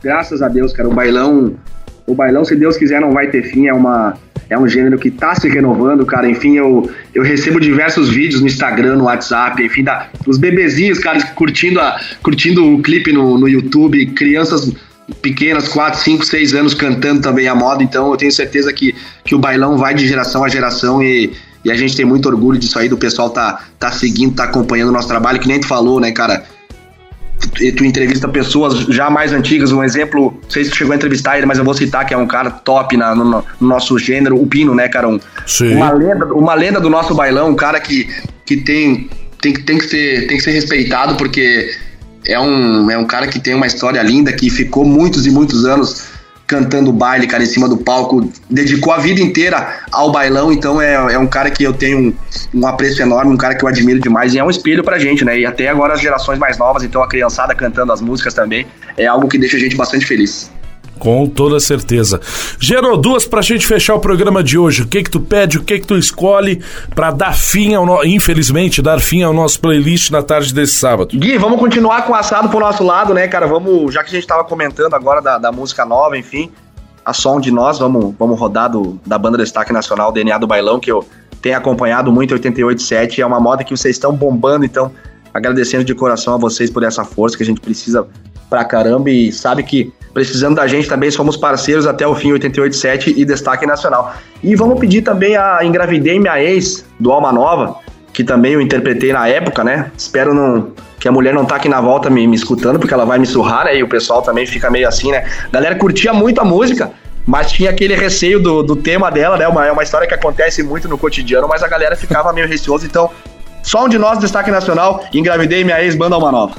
[0.02, 1.54] Graças a Deus, cara, o bailão,
[2.06, 4.14] o bailão, se Deus quiser, não vai ter fim, é uma
[4.48, 6.28] é um gênero que está se renovando, cara.
[6.28, 11.20] Enfim, eu, eu recebo diversos vídeos no Instagram, no WhatsApp, enfim, da, os bebezinhos, cara,
[11.28, 14.70] curtindo, a, curtindo o clipe no, no YouTube, crianças
[15.20, 18.94] pequenas, 4, 5, 6 anos cantando também a moda, então eu tenho certeza que,
[19.24, 21.32] que o bailão vai de geração a geração e,
[21.64, 24.88] e a gente tem muito orgulho disso aí, do pessoal tá, tá seguindo, tá acompanhando
[24.88, 26.44] o nosso trabalho, que nem tu falou, né, cara?
[27.38, 30.96] Tu, tu entrevista pessoas já mais antigas, um exemplo, não sei se tu chegou a
[30.96, 33.98] entrevistar ele, mas eu vou citar que é um cara top na, no, no nosso
[33.98, 35.08] gênero, o Pino, né, cara?
[35.08, 35.20] Um,
[35.74, 38.08] uma, lenda, uma lenda do nosso bailão, um cara que,
[38.46, 39.10] que tem,
[39.42, 41.74] tem, tem, que ser, tem que ser respeitado, porque
[42.26, 45.64] é um, é um cara que tem uma história linda, que ficou muitos e muitos
[45.64, 46.14] anos
[46.46, 50.94] cantando baile, cara, em cima do palco, dedicou a vida inteira ao bailão, então é,
[50.94, 52.14] é um cara que eu tenho um,
[52.60, 55.24] um apreço enorme, um cara que eu admiro demais e é um espelho pra gente,
[55.24, 55.38] né?
[55.38, 58.66] E até agora as gerações mais novas, então a criançada cantando as músicas também,
[58.96, 60.50] é algo que deixa a gente bastante feliz.
[60.98, 62.20] Com toda certeza.
[62.58, 64.82] Gerou duas pra gente fechar o programa de hoje.
[64.82, 66.62] O que que tu pede, o que que tu escolhe
[66.94, 68.04] para dar fim ao no...
[68.04, 71.16] infelizmente, dar fim ao nosso playlist na tarde desse sábado?
[71.16, 73.46] Gui, vamos continuar com o assado pro nosso lado, né, cara?
[73.46, 76.50] Vamos, já que a gente tava comentando agora da, da música nova, enfim,
[77.04, 80.80] a som de nós, vamos, vamos rodar do, da banda Destaque Nacional, DNA do Bailão,
[80.80, 81.06] que eu
[81.42, 84.90] tenho acompanhado muito 887, é uma moda que vocês estão bombando, então
[85.32, 88.06] agradecendo de coração a vocês por essa força que a gente precisa
[88.48, 93.20] pra caramba e sabe que precisando da gente também, somos parceiros até o fim 887
[93.20, 94.14] e destaque nacional.
[94.42, 97.76] E vamos pedir também a Engravidei Minha Ex, do Alma Nova,
[98.12, 99.90] que também eu interpretei na época, né?
[99.98, 103.04] Espero não, que a mulher não tá aqui na volta me, me escutando, porque ela
[103.04, 103.82] vai me surrar, né?
[103.82, 105.26] O pessoal também fica meio assim, né?
[105.46, 106.92] A galera curtia muito a música,
[107.26, 109.48] mas tinha aquele receio do, do tema dela, né?
[109.48, 112.86] Uma, é uma história que acontece muito no cotidiano, mas a galera ficava meio receosa.
[112.86, 113.10] Então,
[113.64, 116.54] só um de nós, destaque nacional, engravidei minha ex, banda Alma Nova.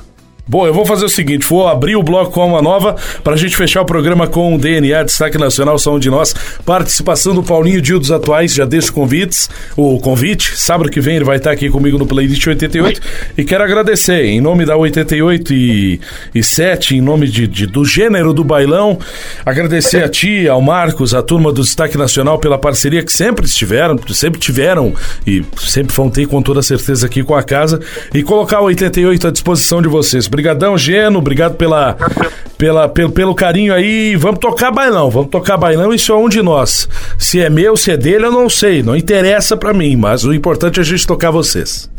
[0.48, 3.38] Bom, eu vou fazer o seguinte, vou abrir o bloco com uma nova para a
[3.38, 7.82] gente fechar o programa com o DNA Destaque Nacional São de Nós, participação do Paulinho
[7.82, 11.68] Dio dos Atuais, já deixo convites, o convite, sábado que vem ele vai estar aqui
[11.68, 13.02] comigo no Playlist 88
[13.36, 16.00] e quero agradecer em nome da 88 e,
[16.36, 19.00] e 7, em nome de, de, do gênero do bailão,
[19.44, 23.98] agradecer a ti, ao Marcos, a turma do Destaque Nacional pela parceria que sempre estiveram,
[24.10, 24.94] sempre tiveram
[25.26, 27.80] e sempre vão ter com toda certeza aqui com a casa.
[28.14, 30.28] E colocar o 88 à disposição de vocês.
[30.36, 31.20] Obrigadão, Geno.
[31.20, 31.96] Obrigado pela,
[32.58, 34.18] pela, pelo, pelo carinho aí.
[34.18, 35.10] Vamos tocar bailão.
[35.10, 35.94] Vamos tocar bailão.
[35.94, 36.90] Isso é um de nós.
[37.18, 38.84] Se é meu, se é dele, eu não sei.
[38.84, 39.96] Não interessa para mim.
[39.96, 41.90] Mas o importante é a gente tocar vocês.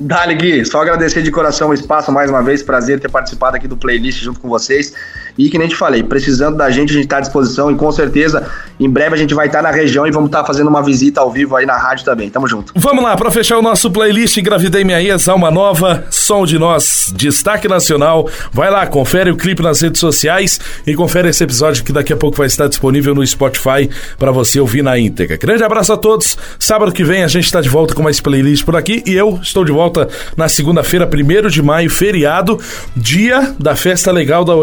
[0.00, 3.68] Dale, Gui, só agradecer de coração o espaço mais uma vez, prazer ter participado aqui
[3.68, 4.92] do playlist junto com vocês.
[5.36, 7.90] E que nem te falei, precisando da gente, a gente está à disposição e com
[7.90, 8.46] certeza
[8.78, 11.30] Em breve a gente vai estar na região e vamos estar fazendo uma visita ao
[11.30, 12.28] vivo aí na rádio também.
[12.28, 12.72] Tamo junto.
[12.74, 17.12] Vamos lá, para fechar o nosso playlist Engravidei Minha Ex, Alma Nova, Som de Nós,
[17.14, 18.28] Destaque Nacional.
[18.52, 22.16] Vai lá, confere o clipe nas redes sociais e confere esse episódio que daqui a
[22.16, 25.36] pouco vai estar disponível no Spotify para você ouvir na íntegra.
[25.36, 26.36] Grande abraço a todos.
[26.58, 29.38] Sábado que vem a gente está de volta com mais playlist por aqui e eu
[29.40, 32.58] estou de volta na segunda-feira, 1 de maio, feriado,
[32.96, 34.54] dia da festa legal da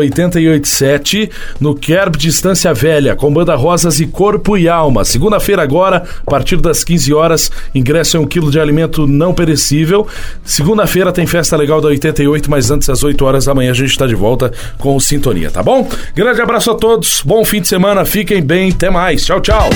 [0.61, 5.03] 887 no Kerb Distância Velha, com banda Rosas e Corpo e Alma.
[5.03, 10.07] Segunda-feira agora, a partir das 15 horas, ingresso é um quilo de alimento não perecível.
[10.43, 13.91] Segunda-feira tem festa legal da 88, mas antes às 8 horas da manhã a gente
[13.91, 15.87] está de volta com o Sintonia, tá bom?
[16.15, 19.25] Grande abraço a todos, bom fim de semana, fiquem bem, até mais.
[19.25, 19.69] Tchau, tchau.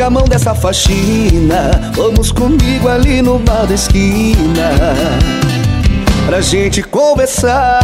[0.00, 4.70] Larga a mão dessa faxina, vamos comigo ali no bar da esquina.
[6.24, 7.82] Pra gente conversar,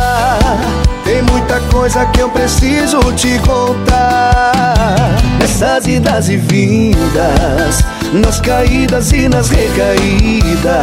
[1.04, 5.10] tem muita coisa que eu preciso te contar.
[5.38, 10.78] Nessas idas e vindas, nas caídas e nas recaídas.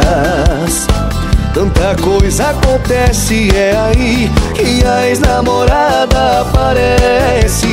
[1.52, 7.66] Tanta coisa acontece, é aí que a ex-namorada aparece.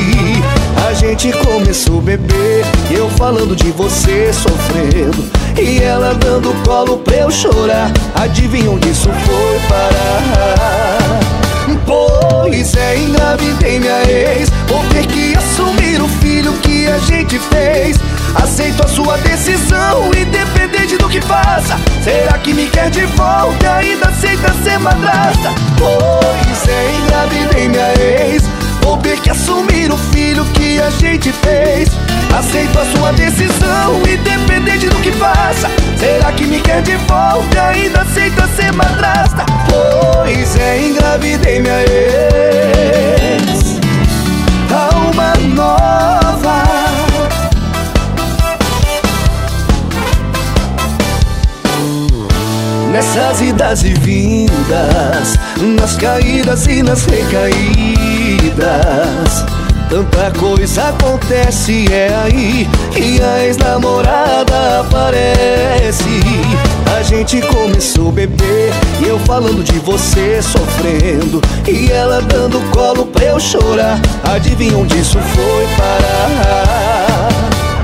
[0.92, 5.24] A gente começou a beber, eu falando de você sofrendo.
[5.58, 7.90] E ela dando colo pra eu chorar.
[8.14, 11.20] Adivinha onde isso foi parar?
[11.86, 14.50] Pois é, engravidei minha ex.
[14.68, 17.96] Vou ter que assumir o filho que a gente fez.
[18.34, 21.78] Aceito a sua decisão, independente do que faça.
[22.04, 25.54] Será que me quer de volta ainda aceita ser madrasta?
[25.78, 28.61] Pois é, engravidei minha ex.
[28.82, 31.88] Vou ter que assumir o filho que a gente fez.
[32.36, 35.70] Aceito a sua decisão, independente do que faça.
[35.98, 39.44] Será que me quer de volta ainda aceita ser madrasta?
[39.68, 43.78] Pois é, engravidei minha ex.
[44.70, 46.62] Alma nova.
[52.92, 57.72] Nessas idas e vindas, nas caídas e nas recaídas.
[59.88, 66.22] Tanta coisa acontece, é aí que a ex-namorada aparece.
[66.98, 71.42] A gente começou a beber e eu falando de você sofrendo.
[71.68, 74.00] E ela dando colo pra eu chorar.
[74.24, 77.28] Adivinha onde isso foi parar?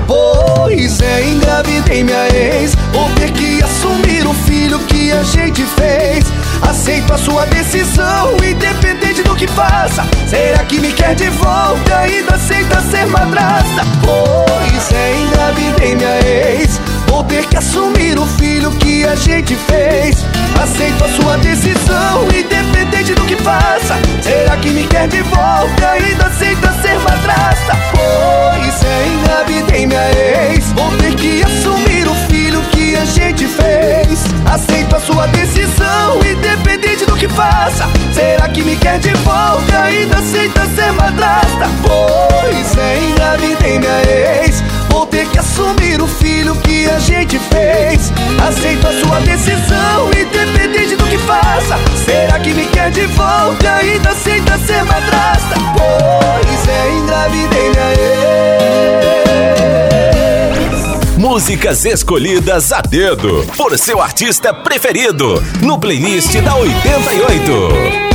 [0.07, 2.73] Pois é, engravidei minha ex.
[2.91, 6.25] Vou ter que assumir o filho que a gente fez.
[6.61, 10.05] Aceito a sua decisão, independente do que faça.
[10.27, 11.97] Será que me quer de volta?
[11.99, 13.81] Ainda aceita ser madrasta?
[14.05, 16.79] Pois é, engravidei minha ex.
[17.07, 20.25] Vou ter que assumir o filho que a gente fez.
[20.61, 22.18] Aceito a sua decisão,
[39.99, 41.67] Ainda aceita ser madrasta?
[41.81, 44.01] Pois é, engravidei minha
[44.45, 44.63] ex.
[44.89, 48.13] Vou ter que assumir o filho que a gente fez.
[48.47, 51.77] Aceito a sua decisão, independente do que faça.
[52.05, 53.75] Será que me quer de volta?
[53.75, 55.55] Ainda aceita ser madrasta?
[55.75, 57.91] Pois é, engravidei minha
[61.03, 61.17] ex.
[61.17, 68.08] Músicas escolhidas a dedo por seu artista preferido no playlist da 88.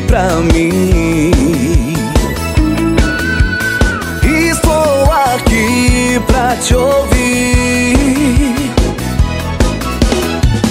[0.00, 1.92] Pra mim.
[4.50, 7.96] Estou aqui pra te ouvir.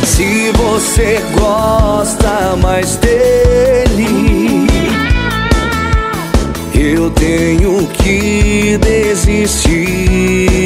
[0.05, 4.67] Se você gosta mais dele,
[6.73, 10.56] eu tenho que desistir.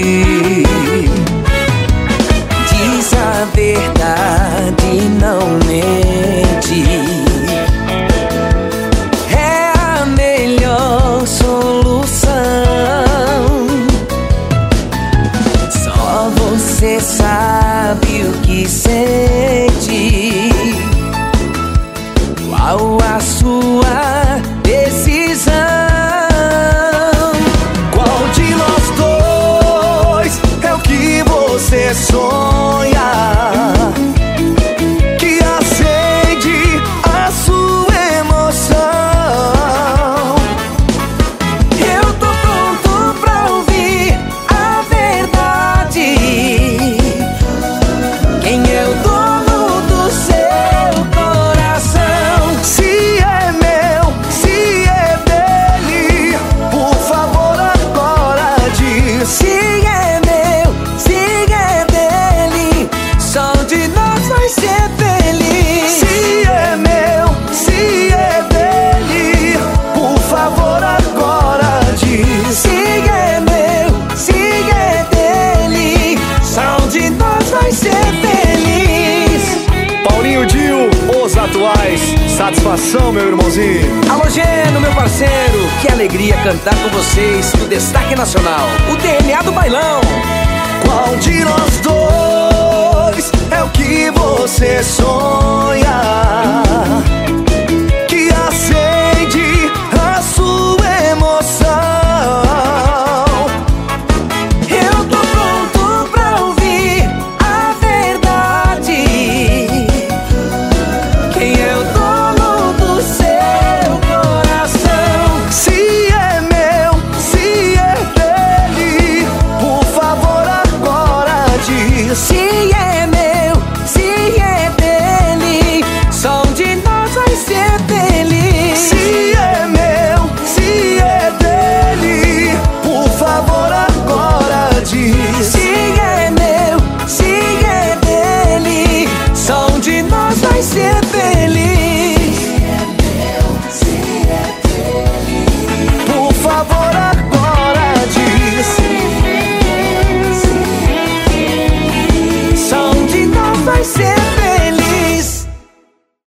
[87.22, 88.68] Vocês no Destaque Nacional,